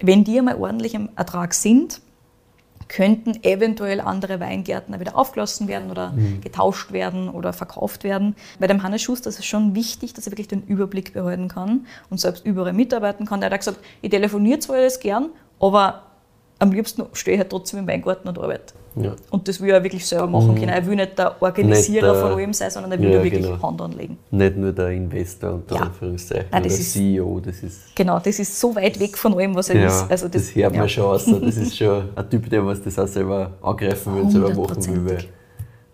[0.01, 2.01] Wenn die einmal ordentlich im Ertrag sind,
[2.87, 6.41] könnten eventuell andere Weingärten auch wieder aufgelassen werden oder Mhm.
[6.41, 8.35] getauscht werden oder verkauft werden.
[8.59, 11.85] Bei dem Hannes Schuster ist es schon wichtig, dass er wirklich den Überblick behalten kann
[12.09, 13.41] und selbst überall mitarbeiten kann.
[13.41, 15.29] Er hat gesagt, ich telefoniere zwar alles gern,
[15.59, 16.03] aber
[16.59, 18.73] am liebsten stehe ich halt trotzdem im Weingarten und arbeite.
[18.95, 19.13] Ja.
[19.31, 20.69] Und das will er wirklich selber machen können.
[20.69, 23.23] Er will nicht der Organisierer Nicht der- von allem sein, sondern er will Ja, da
[23.23, 23.61] wirklich genau.
[23.61, 24.17] Hand anlegen.
[24.31, 25.81] Nicht nur der Investor unter Ja.
[25.81, 27.95] Anführungszeichen Nein, oder das der ist- CEO, das ist.
[27.95, 30.11] Genau, das ist so weit weg von allem, was er Ja, ist.
[30.11, 31.25] Also das, hört man schon aus.
[31.25, 35.15] Das ist schon ein Typ, der was das auch selber angreifen will selber machen will.
[35.17, 35.25] Weil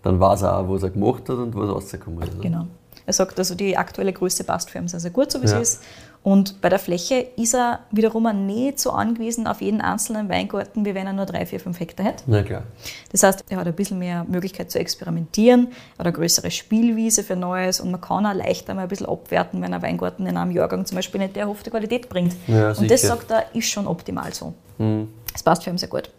[0.04, 2.42] dann weiß er auch, was er gemacht hat und was rausgekommen ist.
[2.42, 2.66] Genau.
[3.06, 5.58] Er sagt, also die aktuelle Größe passt für ihn sehr, sehr gut, so wie sie
[5.58, 5.82] ist.
[6.22, 10.94] Und bei der Fläche ist er wiederum nicht so angewiesen auf jeden einzelnen Weingarten, wie
[10.94, 12.24] wenn er nur drei, vier, fünf Hektar hätte.
[12.28, 12.64] Na klar.
[13.12, 17.24] Das heißt, er hat ein bisschen mehr Möglichkeit zu experimentieren, er hat eine größere Spielwiese
[17.24, 20.36] für Neues und man kann auch leichter mal ein bisschen abwerten, wenn ein Weingarten in
[20.36, 22.36] einem Jahrgang zum Beispiel nicht die erhoffte Qualität bringt.
[22.48, 24.54] Ja, und das sagt er, ist schon optimal so.
[25.32, 26.10] Das passt für ihn sehr gut.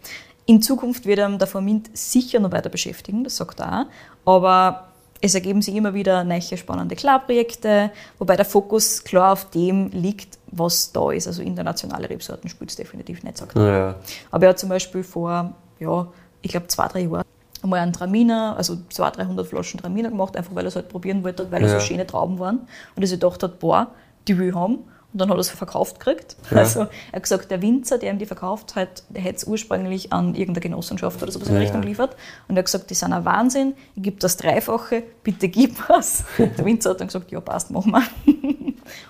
[0.46, 3.86] In Zukunft wird er der Formint sicher noch weiter beschäftigen, das sagt er
[4.24, 4.34] auch.
[4.34, 4.89] Aber
[5.20, 10.38] es ergeben sich immer wieder neue spannende Klarprojekte, wobei der Fokus klar auf dem liegt,
[10.50, 11.26] was da ist.
[11.26, 13.66] Also internationale Rebsorten spielt es definitiv nicht, sagt er.
[13.66, 13.94] Ja.
[14.30, 16.06] Aber er hat zum Beispiel vor, ja,
[16.42, 17.24] ich glaube zwei, drei Jahren
[17.62, 21.22] einmal einen Traminer, also 200, 300 Flaschen Traminer gemacht, einfach weil er es halt probieren
[21.22, 21.80] wollte, weil es Ja.
[21.80, 22.60] so schöne Trauben waren.
[22.96, 23.88] Und er sich gedacht hat, boah,
[24.26, 24.78] die will ich haben.
[25.12, 26.36] Und dann hat er es verkauft gekriegt.
[26.54, 30.12] Also er hat gesagt, der Winzer, der ihm die verkauft hat, der hätte es ursprünglich
[30.12, 31.82] an irgendeine Genossenschaft oder sowas in Ja, der Richtung ja.
[31.82, 32.16] geliefert.
[32.46, 36.24] Und er hat gesagt, die sind ein Wahnsinn, ich gebe das Dreifache, bitte gib was.
[36.38, 38.02] Der Winzer hat dann gesagt, ja passt, machen wir.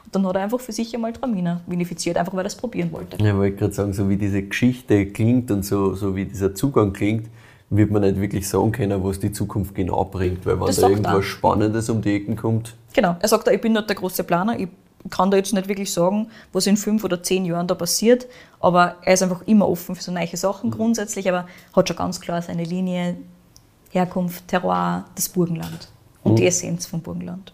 [0.05, 2.91] Und dann hat er einfach für sich einmal Traminer vinifiziert, einfach weil er es probieren
[2.93, 3.17] wollte.
[3.17, 6.93] Ich wollte gerade sagen, so wie diese Geschichte klingt und so, so wie dieser Zugang
[6.93, 7.29] klingt,
[7.71, 10.45] wird man nicht wirklich sagen können, was die Zukunft genau bringt.
[10.45, 11.23] Weil wenn Das da irgendwas er.
[11.23, 13.17] Spannendes um die Ecken kommt, Genau.
[13.21, 14.69] Er sagt, ich bin nicht der große Planer, ich
[15.09, 18.27] kann da jetzt nicht wirklich sagen, was in fünf oder zehn Jahren da passiert,
[18.61, 22.21] aber er ist einfach immer offen für so neue Sachen grundsätzlich, aber hat schon ganz
[22.21, 23.17] klar seine Linie,
[23.91, 25.89] Herkunft, Terroir, das Burgenland
[26.23, 27.53] und die Essenz vom Burgenland.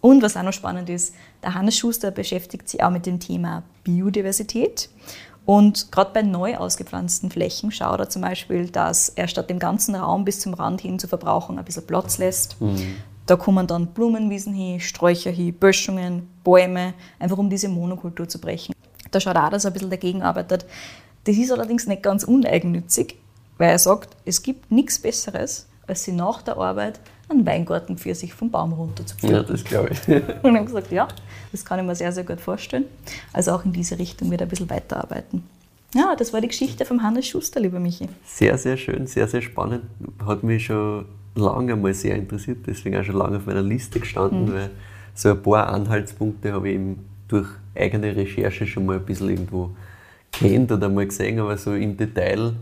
[0.00, 3.62] Und was auch noch spannend ist, der Hannes Schuster beschäftigt sich auch mit dem Thema
[3.84, 4.90] Biodiversität.
[5.44, 9.94] Und gerade bei neu ausgepflanzten Flächen schaut er zum Beispiel, dass er statt dem ganzen
[9.94, 12.56] Raum bis zum Rand hin zur Verbrauchung ein bisschen Platz lässt.
[13.26, 18.74] Da kommen dann Blumenwiesen hin, Sträucher hin, Böschungen, Bäume, einfach um diese Monokultur zu brechen.
[19.10, 20.66] Da schaut er auch, dass er ein bisschen dagegen arbeitet.
[21.24, 23.16] Das ist allerdings nicht ganz uneigennützig,
[23.58, 28.14] weil er sagt, es gibt nichts Besseres, als sie nach der Arbeit einen Weingarten für
[28.14, 29.36] sich vom Baum runter zu pflücken.
[29.36, 30.08] ja, das glaube ich.
[30.08, 31.08] Und ich habe gesagt, ja,
[31.52, 32.84] das kann ich mir sehr, sehr gut vorstellen.
[33.32, 35.44] Also auch in diese Richtung wird er ein bisschen weiterarbeiten.
[35.94, 38.08] Ja, das war die Geschichte vom Hannes Schuster, lieber Michi.
[38.24, 39.84] Sehr, sehr schön, sehr, sehr spannend.
[40.24, 41.04] Hat mich schon
[41.34, 44.52] lange mal sehr interessiert, deswegen auch schon lange auf meiner Liste gestanden, Mhm.
[44.54, 44.70] weil
[45.14, 49.70] so ein paar Anhaltspunkte habe ich eben durch eigene Recherche schon mal ein bisschen irgendwo
[50.30, 52.52] kennt oder mal gesehen, aber so im Detail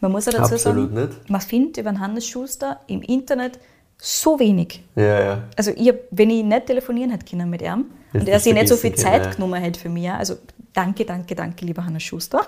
[0.00, 1.28] Man muss ja dazu sagen, nicht.
[1.30, 3.58] man findet über den Hannes Schuster im Internet
[4.00, 4.84] so wenig.
[4.94, 5.42] Ja, ja.
[5.56, 8.68] Also ich wenn ich nicht telefonieren hätte können mit ihm Das und er sich nicht
[8.68, 9.32] so viel Zeit ja.
[9.32, 10.34] genommen hat für mich, also
[10.72, 12.42] danke, danke, danke, lieber Hannes Schuster.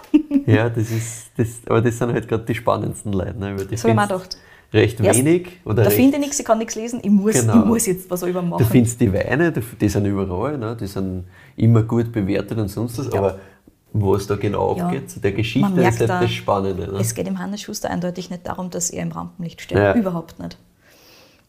[0.47, 3.37] Ja, das ist, das, aber das sind halt gerade die spannendsten Leute.
[3.39, 3.57] Ne?
[3.59, 4.39] Weil die So hab ich mir gedacht.
[4.73, 5.49] Recht Erst- wenig.
[5.65, 7.59] Oder da finde ich nichts, ich kann nichts lesen, ich muss, Genau.
[7.61, 8.65] ich muss jetzt was über machen.
[8.67, 10.77] findest die Weine, die sind überall, ne?
[10.79, 11.25] die sind
[11.57, 13.39] immer gut bewertet und sonst was, aber
[13.93, 14.87] was da genau Ja.
[14.87, 16.93] abgeht, der Geschichte, ist halt da, das Spannende.
[16.93, 16.99] Ne?
[17.01, 19.79] Es geht im Hannes Schuster eindeutig nicht darum, dass er im Rampenlicht steht.
[19.79, 19.95] Ja.
[19.95, 20.57] Überhaupt nicht.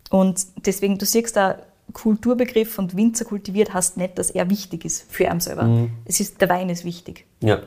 [0.09, 1.57] Und deswegen, du siehst da,
[1.93, 5.63] Kulturbegriff und Winzer kultiviert heißt nicht, dass er wichtig ist für ihn selber.
[5.63, 5.91] Mhm.
[6.05, 7.25] Es ist, der Wein ist wichtig.
[7.41, 7.59] Ja.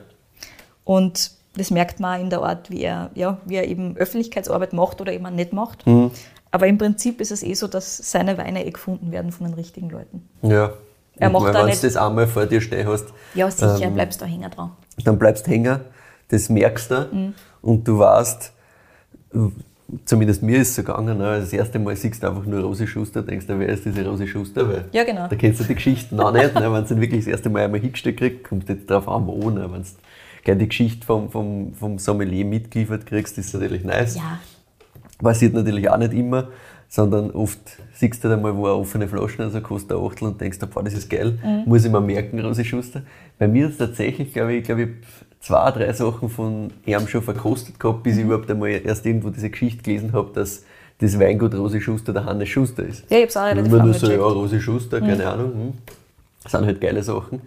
[0.83, 5.01] Und das merkt man in der Art, wie er, ja, wie er eben Öffentlichkeitsarbeit macht
[5.01, 5.85] oder eben nicht macht.
[5.87, 6.11] Mhm.
[6.51, 9.55] Aber im Prinzip ist es eh so, dass seine Weine eh gefunden werden von den
[9.55, 10.27] richtigen Leuten.
[10.41, 10.71] ja.
[11.17, 13.93] Er macht da Wenn nicht- du das einmal vor dir stehen hast, Ja, sicher, Ähm,
[13.93, 14.71] bleibst du hängen dran.
[15.05, 15.79] dann bleibst du hängen,
[16.27, 17.33] das merkst du Mhm.
[17.61, 18.51] und du weißt,
[20.05, 22.87] zumindest mir ist es so gegangen, ne, das erste Mal siehst du einfach nur Rosi
[22.87, 24.67] Schuster, denkst du, wer ist diese Rosi Schuster?
[24.67, 25.27] Weil Ja, genau.
[25.27, 27.65] Da kennst du die Geschichten auch nicht, ne, wenn du dann wirklich das erste Mal
[27.65, 29.87] einmal hingestellt kriegst, kommt jetzt drauf an, wo, ne, wenn du
[30.43, 34.15] gleich die Geschichte vom, vom, vom Sommelier mitgeliefert kriegst, ist natürlich nice.
[34.15, 34.39] Ja,
[35.19, 36.49] Passiert natürlich auch nicht immer.
[36.87, 37.59] sondern oft
[37.93, 40.83] siehst du da mal, wo eine offene Flasche also kostet ein Achtel und denkst, boah,
[40.83, 43.01] das ist geil, muss ich mir merken, Rosi Schuster.
[43.39, 44.89] Bei mir ist tatsächlich, glaube ich, glaube ich,
[45.45, 49.51] zwei, drei Sachen von ihm schon verkostet gehabt, bis ich überhaupt einmal erst irgendwo diese
[49.51, 50.63] Geschichte gelesen habe, dass
[50.97, 53.03] das Weingut Rosi Schuster der Hannes Schuster ist.
[53.11, 54.17] Ja, ich hab's auch relativ Immer nur so, ja.
[54.17, 55.53] Rosi Schuster, keine Ahnung.
[55.53, 55.73] Hm.
[56.41, 57.41] Das sind halt geile Sachen.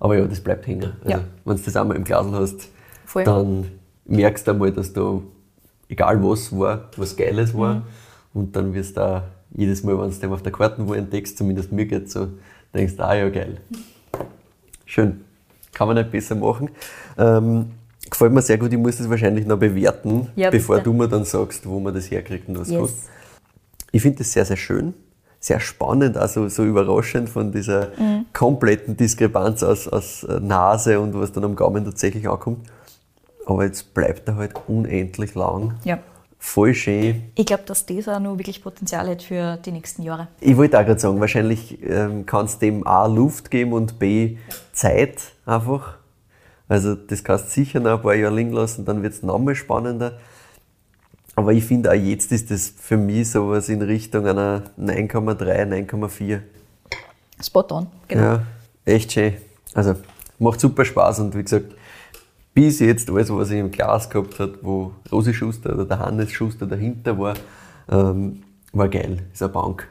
[0.00, 0.94] Aber ja, das bleibt hängen.
[1.04, 1.20] Also, Ja.
[1.44, 2.68] Wenn du das einmal im Glas hast,
[3.04, 3.24] Voll.
[3.24, 3.66] dann
[4.06, 5.20] merkst du einmal, dass da,
[5.90, 7.74] egal was war, was Geiles war.
[7.74, 7.82] Mhm.
[8.32, 9.22] Und dann wirst du auch
[9.54, 12.28] jedes Mal, wenn du den auf der Karte wo entdeckst, zumindest mir geht so,
[12.72, 13.58] denkst du, ah ja, geil.
[14.86, 15.20] Schön.
[15.74, 16.70] Kann man nicht besser machen.
[17.18, 17.66] Ähm,
[18.10, 21.24] gefällt mir sehr gut, ich muss das wahrscheinlich noch bewerten, Ja, bevor du mir dann
[21.24, 22.78] sagst, wo man das herkriegt und was Yes.
[22.80, 23.00] kostet.
[23.90, 24.94] Ich finde das sehr, sehr schön,
[25.40, 28.26] sehr spannend, also so überraschend von dieser Mhm.
[28.32, 32.66] kompletten Diskrepanz aus, aus äh, Nase und was dann am Gaumen tatsächlich ankommt.
[33.46, 35.74] Aber jetzt bleibt er halt unendlich lang.
[35.84, 35.98] Ja.
[36.44, 37.22] Voll schön.
[37.36, 40.26] Ich glaube, dass das auch noch wirklich Potenzial hat für die nächsten Jahre.
[40.40, 44.38] Ich wollte auch gerade sagen, wahrscheinlich ähm, kann es dem A Luft geben und B
[44.72, 45.98] Zeit einfach.
[46.68, 49.54] Also das kannst du sicher noch ein paar Jahre liegen lassen, dann wird es nochmal
[49.54, 50.18] spannender.
[51.36, 56.40] Aber ich finde auch jetzt ist das für mich sowas in Richtung einer 9,3, 9,4.
[57.40, 58.22] Spot on, genau.
[58.22, 58.42] Ja,
[58.84, 59.34] echt schön.
[59.74, 59.94] Also
[60.40, 61.72] macht super Spaß und wie gesagt,
[62.54, 66.30] bis jetzt alles, was ich im Glas gehabt hat, wo Rosi Schuster oder der Hannes
[66.32, 67.34] Schuster dahinter war,
[67.90, 68.42] ähm,
[68.72, 69.18] war geil.
[69.32, 69.88] Ist eine Bank.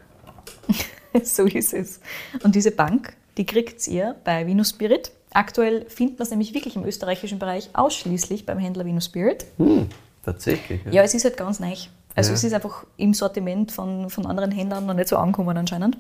[1.24, 2.00] so ist es.
[2.44, 5.12] Und diese Bank, die kriegt ihr bei Vino Spirit.
[5.34, 9.46] Aktuell findet man es nämlich wirklich im österreichischen Bereich ausschließlich beim Händler Vino Spirit.
[9.58, 9.88] Hm,
[10.24, 10.82] tatsächlich.
[10.92, 11.74] Ja, es ist halt ganz neu.
[12.16, 12.36] Also Ja.
[12.36, 15.98] es ist einfach im Sortiment von, von anderen Händlern noch nicht so angekommen anscheinend.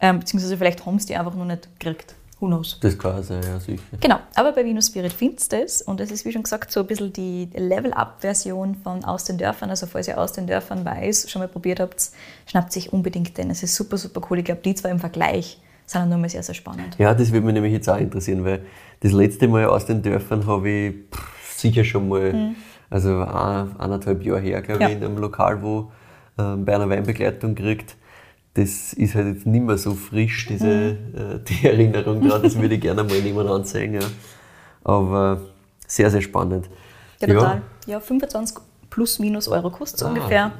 [0.00, 2.14] Ähm, beziehungsweise vielleicht haben sie die einfach noch nicht gekriegt.
[2.42, 2.76] Who knows?
[2.80, 3.80] Das kann sein, ja, sicher.
[4.00, 6.80] Genau, aber bei Vino Spirit findest du das und es ist wie schon gesagt so
[6.80, 9.70] ein bisschen die Level-Up-Version von Aus den Dörfern.
[9.70, 12.10] Also falls ihr Aus den Dörfern weiß, schon mal probiert habt,
[12.46, 13.48] schnappt sich unbedingt den.
[13.50, 14.40] Es ist super, super cool.
[14.40, 16.96] Ich glaube, die zwei im Vergleich sind nur mal sehr, sehr spannend.
[16.98, 18.64] Ja, das würde mich nämlich jetzt auch interessieren, weil
[19.00, 22.54] das letzte Mal aus den Dörfern habe ich pff, sicher schon mal,
[22.90, 24.82] also ein, eineinhalb Jahre her, glaube Mhm.
[24.82, 24.88] Ja.
[24.88, 25.92] ich, in einem Lokal, wo
[26.38, 27.94] ähm, bei einer Weinbegleitung kriegt.
[28.54, 31.36] Das ist halt jetzt nicht mehr so frisch, diese, Mhm.
[31.36, 32.42] äh, die Erinnerung dran.
[32.42, 33.94] Das würde ich gerne mal nebenan sehen.
[33.94, 34.00] Ja.
[34.84, 35.40] Aber
[35.86, 36.68] sehr, sehr spannend.
[37.20, 37.62] Ja, total.
[37.86, 38.56] Ja, 25
[38.90, 40.52] plus minus Euro kostet es Ah, ungefähr.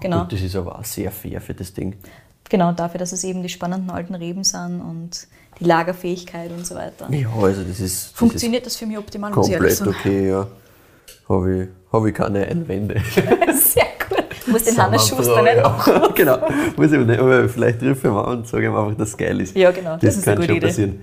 [0.00, 0.20] Genau.
[0.22, 1.94] Gut, das ist aber auch sehr fair für das Ding.
[2.48, 5.28] genau, dafür, dass es eben die spannenden alten Reben sind und
[5.60, 7.08] die Lagerfähigkeit und so weiter.
[7.12, 10.28] Ja, also das ist, das Funktioniert das für mich optimal, ist muss ich komplett okay,
[10.30, 10.46] ja.
[11.28, 13.00] Habe ich, hab ich keine Einwände.
[13.54, 13.85] Sehr
[14.56, 16.14] musst den Hannes Schuster nicht auch.
[16.14, 16.38] genau,
[16.76, 19.16] muss ich aber nicht, aber vielleicht rufe ich mal und sage ihm einfach, dass es
[19.16, 19.56] geil ist.
[19.56, 20.66] Ja, genau, das Das, ist kann eine gute schon Idee.
[20.66, 21.02] passieren.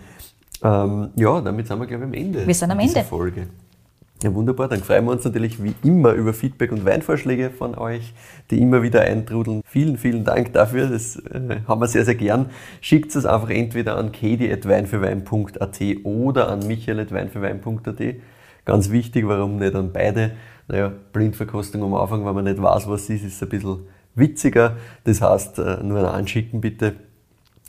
[0.64, 3.04] Ähm, ja, damit sind wir, glaube ich, am Ende Wir sind am Ende.
[3.04, 3.48] Folge.
[4.24, 4.70] Ja, wunderbar.
[4.70, 8.14] Dann freuen wir uns natürlich wie immer über Feedback und Weinvorschläge von euch,
[8.50, 9.62] die immer wieder eintrudeln.
[9.66, 10.88] Vielen, vielen Dank dafür.
[10.88, 12.46] Das äh, haben wir sehr, sehr gern.
[12.80, 18.16] Schickt es einfach entweder an kedi.weinfürwein.at oder an michael.weinfürwein.at.
[18.64, 20.32] Ganz wichtig, warum nicht an beide?
[20.68, 23.80] Naja, Blindverkostung am Anfang, wenn man nicht weiß, was es ist, ist ein bisschen
[24.16, 24.78] witziger.
[25.04, 26.96] Das heißt, äh, nur ein Anschicken bitte.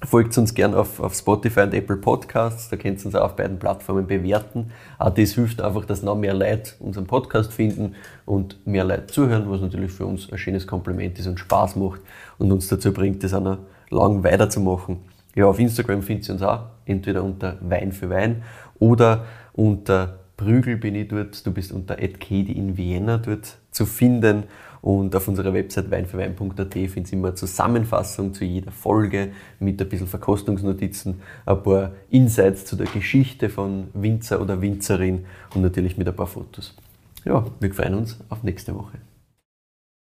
[0.03, 3.37] Folgt uns gern auf, auf Spotify und Apple Podcasts, da könnt ihr uns auch auf
[3.37, 4.71] beiden Plattformen bewerten.
[4.99, 7.95] Auch das hilft einfach, dass noch mehr Leute unseren Podcast finden
[8.27, 12.01] und mehr Leute zuhören, was natürlich für uns ein schönes Kompliment ist und Spaß macht
[12.39, 14.99] und uns dazu bringt, das auch noch lang weiterzumachen.
[15.35, 18.43] Ja, auf Instagram findet ihr uns auch, entweder unter Wein für Wein
[18.79, 19.25] oder
[19.55, 24.45] unter Prügel bin ich dort, du bist unter @kedi in Vienna dort zu finden
[24.81, 29.31] und auf unserer Website weinfürwein.at findest du immer eine Zusammenfassung zu jeder Folge
[29.61, 35.25] mit ein bisschen Verkostungsnotizen, ein paar Insights zu der Geschichte von Winzer oder Winzerin
[35.55, 36.77] und natürlich mit ein paar Fotos.
[37.25, 38.99] Ja, wir freuen uns auf nächste Woche.